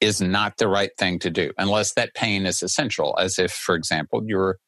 is 0.00 0.20
not 0.20 0.58
the 0.58 0.68
right 0.68 0.90
thing 0.98 1.18
to 1.20 1.30
do 1.30 1.50
unless 1.56 1.94
that 1.94 2.14
pain 2.14 2.44
is 2.44 2.62
essential. 2.62 3.16
As 3.18 3.38
if, 3.38 3.50
for 3.50 3.74
example, 3.74 4.22
you're 4.26 4.58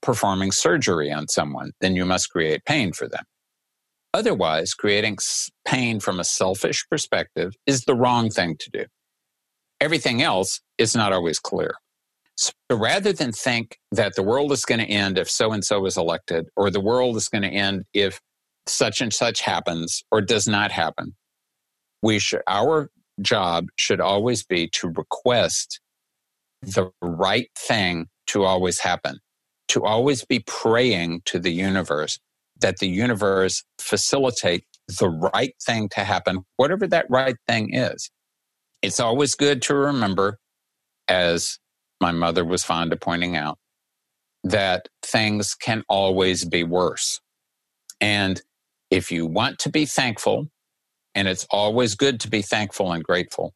performing 0.00 0.50
surgery 0.50 1.12
on 1.12 1.28
someone, 1.28 1.70
then 1.80 1.94
you 1.94 2.04
must 2.04 2.30
create 2.30 2.64
pain 2.64 2.92
for 2.92 3.08
them. 3.08 3.22
Otherwise, 4.12 4.74
creating 4.74 5.16
pain 5.64 6.00
from 6.00 6.18
a 6.18 6.24
selfish 6.24 6.84
perspective 6.90 7.54
is 7.66 7.84
the 7.84 7.94
wrong 7.94 8.28
thing 8.28 8.56
to 8.58 8.70
do. 8.70 8.84
Everything 9.80 10.20
else 10.20 10.60
is 10.76 10.94
not 10.96 11.12
always 11.12 11.38
clear. 11.38 11.76
So 12.36 12.52
rather 12.70 13.12
than 13.12 13.30
think 13.30 13.78
that 13.92 14.16
the 14.16 14.22
world 14.22 14.50
is 14.52 14.64
going 14.64 14.80
to 14.80 14.86
end 14.86 15.18
if 15.18 15.30
so 15.30 15.52
and 15.52 15.64
so 15.64 15.86
is 15.86 15.96
elected, 15.96 16.46
or 16.56 16.70
the 16.70 16.80
world 16.80 17.16
is 17.16 17.28
going 17.28 17.42
to 17.42 17.48
end 17.48 17.84
if 17.94 18.20
such 18.66 19.00
and 19.00 19.12
such 19.12 19.40
happens 19.40 20.02
or 20.10 20.20
does 20.20 20.48
not 20.48 20.72
happen, 20.72 21.14
we 22.02 22.18
should, 22.18 22.42
our 22.46 22.90
job 23.20 23.66
should 23.76 24.00
always 24.00 24.42
be 24.42 24.68
to 24.68 24.88
request 24.88 25.80
the 26.62 26.90
right 27.00 27.48
thing 27.58 28.08
to 28.28 28.44
always 28.44 28.80
happen, 28.80 29.18
to 29.68 29.84
always 29.84 30.24
be 30.24 30.40
praying 30.40 31.22
to 31.26 31.38
the 31.38 31.52
universe 31.52 32.18
that 32.60 32.78
the 32.78 32.88
universe 32.88 33.64
facilitate 33.80 34.64
the 34.98 35.08
right 35.08 35.54
thing 35.64 35.88
to 35.90 36.00
happen, 36.04 36.44
whatever 36.56 36.86
that 36.86 37.06
right 37.10 37.36
thing 37.46 37.74
is. 37.74 38.10
It's 38.82 39.00
always 39.00 39.34
good 39.34 39.62
to 39.62 39.74
remember, 39.74 40.38
as 41.08 41.58
my 42.00 42.12
mother 42.12 42.44
was 42.44 42.64
fond 42.64 42.92
of 42.92 43.00
pointing 43.00 43.36
out, 43.36 43.58
that 44.44 44.88
things 45.02 45.54
can 45.54 45.84
always 45.88 46.44
be 46.44 46.64
worse. 46.64 47.20
And 48.00 48.40
if 48.90 49.10
you 49.12 49.26
want 49.26 49.58
to 49.60 49.68
be 49.68 49.86
thankful, 49.86 50.48
and 51.14 51.28
it's 51.28 51.46
always 51.50 51.94
good 51.94 52.20
to 52.20 52.28
be 52.28 52.42
thankful 52.42 52.92
and 52.92 53.02
grateful, 53.02 53.54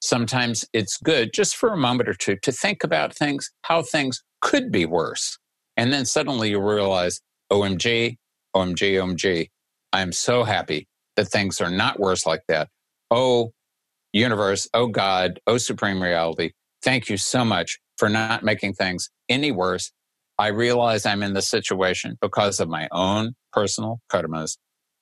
sometimes 0.00 0.64
it's 0.72 0.98
good 0.98 1.32
just 1.32 1.56
for 1.56 1.70
a 1.70 1.76
moment 1.76 2.08
or 2.08 2.14
two 2.14 2.36
to 2.42 2.52
think 2.52 2.84
about 2.84 3.14
things, 3.14 3.50
how 3.62 3.82
things 3.82 4.22
could 4.40 4.70
be 4.70 4.86
worse. 4.86 5.38
And 5.76 5.92
then 5.92 6.04
suddenly 6.04 6.50
you 6.50 6.60
realize, 6.60 7.20
OMG, 7.50 8.16
OMG, 8.54 8.94
OMG, 8.94 9.48
I'm 9.92 10.12
so 10.12 10.44
happy 10.44 10.86
that 11.16 11.26
things 11.26 11.60
are 11.60 11.70
not 11.70 11.98
worse 11.98 12.26
like 12.26 12.42
that. 12.48 12.68
Oh, 13.10 13.52
universe, 14.12 14.68
oh 14.74 14.86
God, 14.86 15.40
oh 15.46 15.58
supreme 15.58 16.02
reality, 16.02 16.52
thank 16.82 17.08
you 17.08 17.16
so 17.16 17.44
much 17.44 17.78
for 17.96 18.08
not 18.08 18.42
making 18.42 18.74
things 18.74 19.10
any 19.28 19.50
worse. 19.50 19.92
I 20.38 20.48
realize 20.48 21.04
I'm 21.04 21.22
in 21.22 21.34
this 21.34 21.48
situation 21.48 22.16
because 22.20 22.60
of 22.60 22.68
my 22.68 22.88
own 22.92 23.34
personal 23.52 24.00
karmas. 24.10 24.56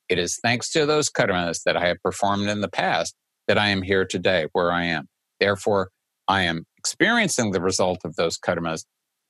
It 0.09 0.19
is 0.19 0.38
thanks 0.42 0.71
to 0.73 0.87
those 0.87 1.11
karmas 1.11 1.62
that 1.64 1.77
I 1.77 1.87
have 1.87 2.03
performed 2.03 2.49
in 2.49 2.61
the 2.61 2.69
past 2.69 3.14
that 3.49 3.59
I 3.59 3.69
am 3.69 3.83
here 3.83 4.05
today 4.05 4.47
where 4.53 4.73
I 4.73 4.85
am. 4.85 5.09
Therefore, 5.40 5.90
I 6.29 6.42
am 6.42 6.64
experiencing 6.79 7.53
the 7.53 7.61
result 7.61 8.01
of 8.05 8.16
those 8.16 8.38
karmas, 8.38 8.85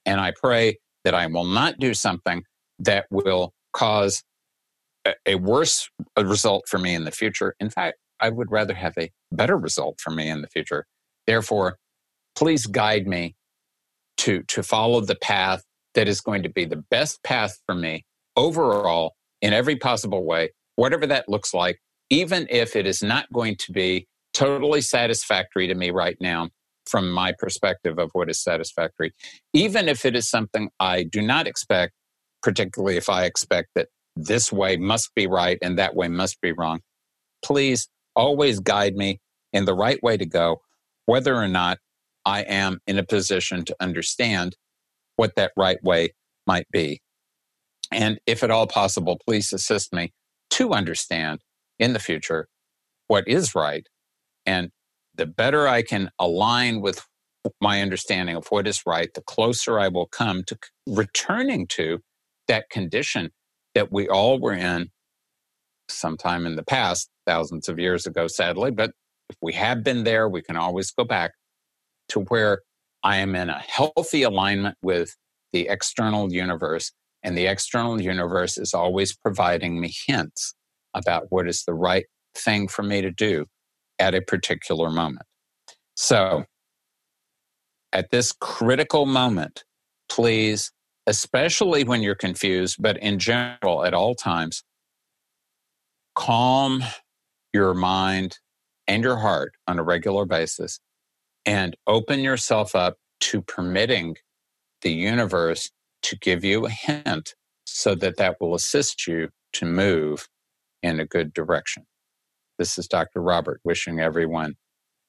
and 0.05 0.21
I 0.21 0.33
pray 0.33 0.79
that 1.05 1.15
I 1.15 1.27
will 1.27 1.45
not 1.45 1.79
do 1.79 1.95
something 1.95 2.43
that 2.79 3.07
will 3.11 3.53
cause 3.73 4.23
a, 5.05 5.15
a 5.27 5.35
worse 5.37 5.89
uh, 6.19 6.25
result 6.25 6.65
for 6.69 6.79
me 6.79 6.95
in 6.95 7.05
the 7.05 7.11
future. 7.11 7.55
In 7.61 7.71
fact, 7.71 7.99
I 8.21 8.31
would 8.31 8.51
rather 8.51 8.75
have 8.75 8.95
a 8.99 9.11
better 9.33 9.57
result 9.57 10.01
for 10.01 10.11
me 10.11 10.29
in 10.29 10.41
the 10.41 10.49
future. 10.49 10.87
Therefore, 11.27 11.77
please 12.35 12.67
guide 12.67 13.07
me 13.07 13.35
to, 14.19 14.43
to 14.45 14.63
follow 14.63 15.01
the 15.01 15.17
path 15.17 15.63
that 15.95 16.09
is 16.09 16.21
going 16.21 16.43
to 16.43 16.49
be 16.49 16.65
the 16.65 16.83
best 16.91 17.23
path 17.23 17.59
for 17.67 17.75
me 17.75 18.05
overall 18.37 19.15
in 19.43 19.53
every 19.53 19.77
possible 19.77 20.25
way, 20.25 20.51
whatever 20.77 21.07
that 21.07 21.29
looks 21.29 21.53
like, 21.53 21.81
even 22.11 22.47
if 22.51 22.77
it 22.77 22.87
is 22.87 23.03
not 23.03 23.31
going 23.33 23.57
to 23.57 23.73
be 23.73 24.07
totally 24.33 24.81
satisfactory 24.81 25.67
to 25.67 25.75
me 25.75 25.91
right 25.91 26.17
now 26.21 26.49
from 26.87 27.11
my 27.11 27.33
perspective 27.39 27.99
of 27.99 28.11
what 28.13 28.31
is 28.31 28.41
satisfactory, 28.41 29.13
even 29.53 29.89
if 29.89 30.05
it 30.05 30.15
is 30.15 30.31
something 30.31 30.71
I 30.79 31.03
do 31.03 31.21
not 31.21 31.47
expect, 31.47 31.93
particularly 32.43 32.97
if 32.97 33.09
I 33.09 33.25
expect 33.25 33.71
that 33.75 33.89
this 34.15 34.53
way 34.53 34.77
must 34.77 35.15
be 35.15 35.27
right 35.27 35.59
and 35.63 35.79
that 35.79 35.97
way 35.97 36.09
must 36.09 36.41
be 36.41 36.53
wrong. 36.53 36.81
Please 37.45 37.89
always 38.15 38.61
guide 38.61 38.95
me 38.95 39.21
in 39.53 39.65
the 39.65 39.75
right 39.75 40.03
way 40.03 40.17
to 40.17 40.27
go, 40.27 40.61
whether 41.07 41.35
or 41.35 41.49
not 41.49 41.79
I 42.25 42.41
am 42.43 42.81
in 42.87 42.99
a 42.99 43.05
position 43.05 43.65
to 43.65 43.77
understand 43.81 44.57
what 45.17 45.35
that 45.37 45.53
right 45.57 45.83
way 45.83 46.15
might 46.47 46.67
be. 46.71 47.01
And 47.93 48.19
if 48.27 48.43
at 48.43 48.51
all 48.51 48.67
possible, 48.67 49.19
please 49.27 49.53
assist 49.53 49.93
me 49.93 50.13
to 50.51 50.73
understand 50.73 51.41
in 51.79 51.93
the 51.93 51.99
future 51.99 52.49
what 53.09 53.27
is 53.29 53.55
right. 53.55 53.87
And 54.45 54.71
the 55.15 55.27
better 55.27 55.67
I 55.67 55.83
can 55.83 56.11
align 56.19 56.81
with 56.81 57.07
my 57.61 57.81
understanding 57.81 58.37
of 58.37 58.47
what 58.49 58.67
is 58.67 58.83
right, 58.87 59.13
the 59.15 59.23
closer 59.23 59.79
I 59.79 59.89
will 59.89 60.07
come 60.07 60.43
to 60.45 60.59
returning 60.87 61.67
to 61.69 62.01
that 62.49 62.71
condition 62.71 63.31
that 63.75 63.93
we 63.93 64.09
all 64.09 64.41
were 64.41 64.53
in 64.53 64.89
sometime 65.89 66.47
in 66.47 66.57
the 66.57 66.65
past, 66.65 67.09
thousands 67.27 67.69
of 67.69 67.79
years 67.79 68.07
ago, 68.07 68.27
sadly. 68.27 68.71
But 68.71 68.93
if 69.31 69.37
we 69.41 69.53
have 69.55 69.85
been 69.85 70.05
there, 70.05 70.29
we 70.29 70.43
can 70.43 70.57
always 70.57 70.91
go 70.91 71.05
back 71.05 71.33
to 72.11 72.21
where 72.21 72.61
I 73.03 73.19
am 73.19 73.35
in 73.35 73.51
a 73.51 73.59
healthy 73.59 74.23
alignment 74.23 74.77
with 74.83 75.17
the 75.53 75.69
external 75.69 76.33
universe. 76.33 76.93
And 77.27 77.37
the 77.37 77.47
external 77.47 78.01
universe 78.01 78.57
is 78.57 78.73
always 78.73 79.17
providing 79.17 79.81
me 79.81 79.93
hints 80.07 80.55
about 80.95 81.25
what 81.31 81.49
is 81.49 81.65
the 81.65 81.75
right 81.75 82.07
thing 82.37 82.69
for 82.69 82.85
me 82.85 83.03
to 83.03 83.11
do 83.11 83.47
at 83.99 84.15
a 84.15 84.23
particular 84.23 84.91
moment. 84.91 85.27
So, 85.97 86.45
at 87.93 88.11
this 88.11 88.31
critical 88.31 89.07
moment, 89.07 89.65
please, 90.09 90.71
especially 91.09 91.83
when 91.83 92.01
you're 92.01 92.15
confused, 92.15 92.77
but 92.79 92.97
in 92.99 93.19
general 93.19 93.85
at 93.85 93.93
all 93.93 94.15
times, 94.15 94.63
calm 96.15 96.85
your 97.53 97.75
mind 97.75 98.39
and 98.87 99.03
your 99.03 99.17
heart 99.17 99.53
on 99.67 99.81
a 99.81 99.83
regular 99.83 100.27
basis 100.27 100.79
and 101.45 101.77
open 101.89 102.21
yourself 102.21 102.77
up 102.77 102.99
to 103.19 103.43
permitting 103.43 104.17
the 104.83 104.93
universe 104.93 105.73
to 106.07 106.17
give 106.17 106.45
you 106.45 106.67
a 106.67 106.71
hint 106.71 107.35
so 107.65 107.97
that 107.97 108.17
that 108.17 108.37
will 108.41 108.55
assist 108.55 109.09
you 109.09 109.29
to 109.53 109.67
move 109.67 110.29
in 110.83 111.01
a 111.01 111.05
good 111.05 111.33
direction. 111.35 111.85
This 112.59 112.79
is 112.79 112.87
Dr. 112.87 113.21
Robert 113.21 113.61
wishing 113.65 113.99
everyone 113.99 114.55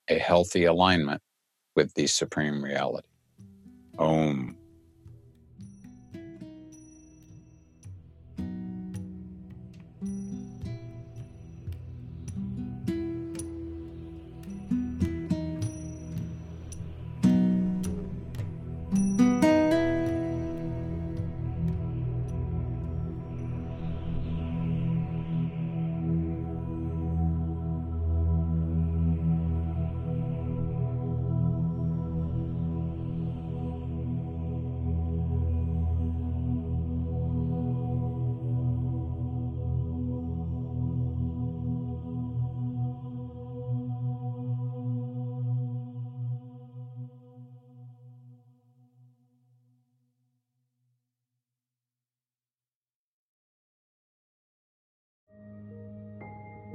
a 0.10 0.18
healthy 0.18 0.66
alignment 0.66 1.22
with 1.76 1.94
the 1.94 2.08
supreme 2.08 2.64
reality. 2.64 3.08
Om. 4.00 4.58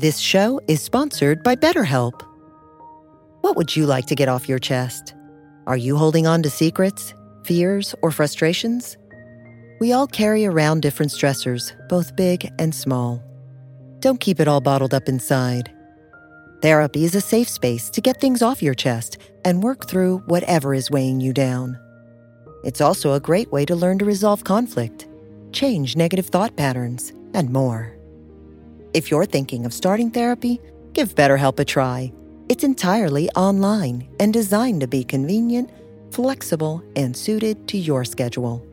This 0.02 0.18
show 0.18 0.60
is 0.66 0.82
sponsored 0.82 1.44
by 1.44 1.54
BetterHelp. 1.54 2.22
What 3.42 3.56
would 3.56 3.76
you 3.76 3.86
like 3.86 4.06
to 4.06 4.16
get 4.16 4.28
off 4.28 4.48
your 4.48 4.58
chest? 4.58 5.14
Are 5.68 5.76
you 5.76 5.96
holding 5.96 6.26
on 6.26 6.42
to 6.42 6.50
secrets, 6.50 7.14
fears, 7.44 7.94
or 8.02 8.10
frustrations? 8.10 8.96
We 9.78 9.92
all 9.92 10.08
carry 10.08 10.44
around 10.44 10.82
different 10.82 11.12
stressors, 11.12 11.72
both 11.88 12.16
big 12.16 12.50
and 12.58 12.74
small. 12.74 13.22
Don't 14.00 14.18
keep 14.18 14.40
it 14.40 14.48
all 14.48 14.60
bottled 14.60 14.92
up 14.92 15.08
inside. 15.08 15.72
Therapy 16.62 17.04
is 17.04 17.14
a 17.14 17.20
safe 17.20 17.48
space 17.48 17.88
to 17.90 18.00
get 18.00 18.20
things 18.20 18.42
off 18.42 18.60
your 18.60 18.74
chest 18.74 19.18
and 19.44 19.62
work 19.62 19.88
through 19.88 20.18
whatever 20.26 20.74
is 20.74 20.90
weighing 20.90 21.20
you 21.20 21.32
down. 21.32 21.78
It's 22.64 22.80
also 22.80 23.12
a 23.12 23.20
great 23.20 23.52
way 23.52 23.64
to 23.66 23.76
learn 23.76 24.00
to 24.00 24.04
resolve 24.04 24.42
conflict, 24.42 25.06
change 25.52 25.94
negative 25.94 26.26
thought 26.26 26.56
patterns, 26.56 27.12
and 27.34 27.50
more. 27.50 28.01
If 28.94 29.10
you're 29.10 29.26
thinking 29.26 29.64
of 29.64 29.72
starting 29.72 30.10
therapy, 30.10 30.60
give 30.92 31.14
BetterHelp 31.14 31.58
a 31.58 31.64
try. 31.64 32.12
It's 32.48 32.64
entirely 32.64 33.30
online 33.30 34.08
and 34.20 34.32
designed 34.32 34.80
to 34.82 34.86
be 34.86 35.04
convenient, 35.04 35.70
flexible, 36.10 36.82
and 36.96 37.16
suited 37.16 37.66
to 37.68 37.78
your 37.78 38.04
schedule. 38.04 38.66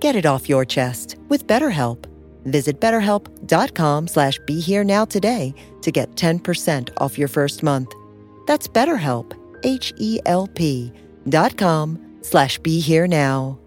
Get 0.00 0.16
it 0.16 0.26
off 0.26 0.48
your 0.48 0.64
chest 0.64 1.16
with 1.28 1.46
BetterHelp. 1.46 2.04
Visit 2.44 2.78
betterhelp.com 2.80 4.06
slash 4.06 4.38
be 4.46 4.60
here 4.60 4.84
now 4.84 5.04
today 5.04 5.54
to 5.80 5.90
get 5.90 6.14
10% 6.14 6.90
off 6.98 7.18
your 7.18 7.28
first 7.28 7.62
month. 7.62 7.94
That's 8.46 8.68
BetterHelp, 8.68 9.32
H 9.64 9.92
E 9.96 10.20
L 10.26 10.46
P 10.46 10.92
dot 11.28 11.56
com 11.56 12.18
slash 12.20 12.58
be 12.58 12.80
here 12.80 13.06
now. 13.06 13.58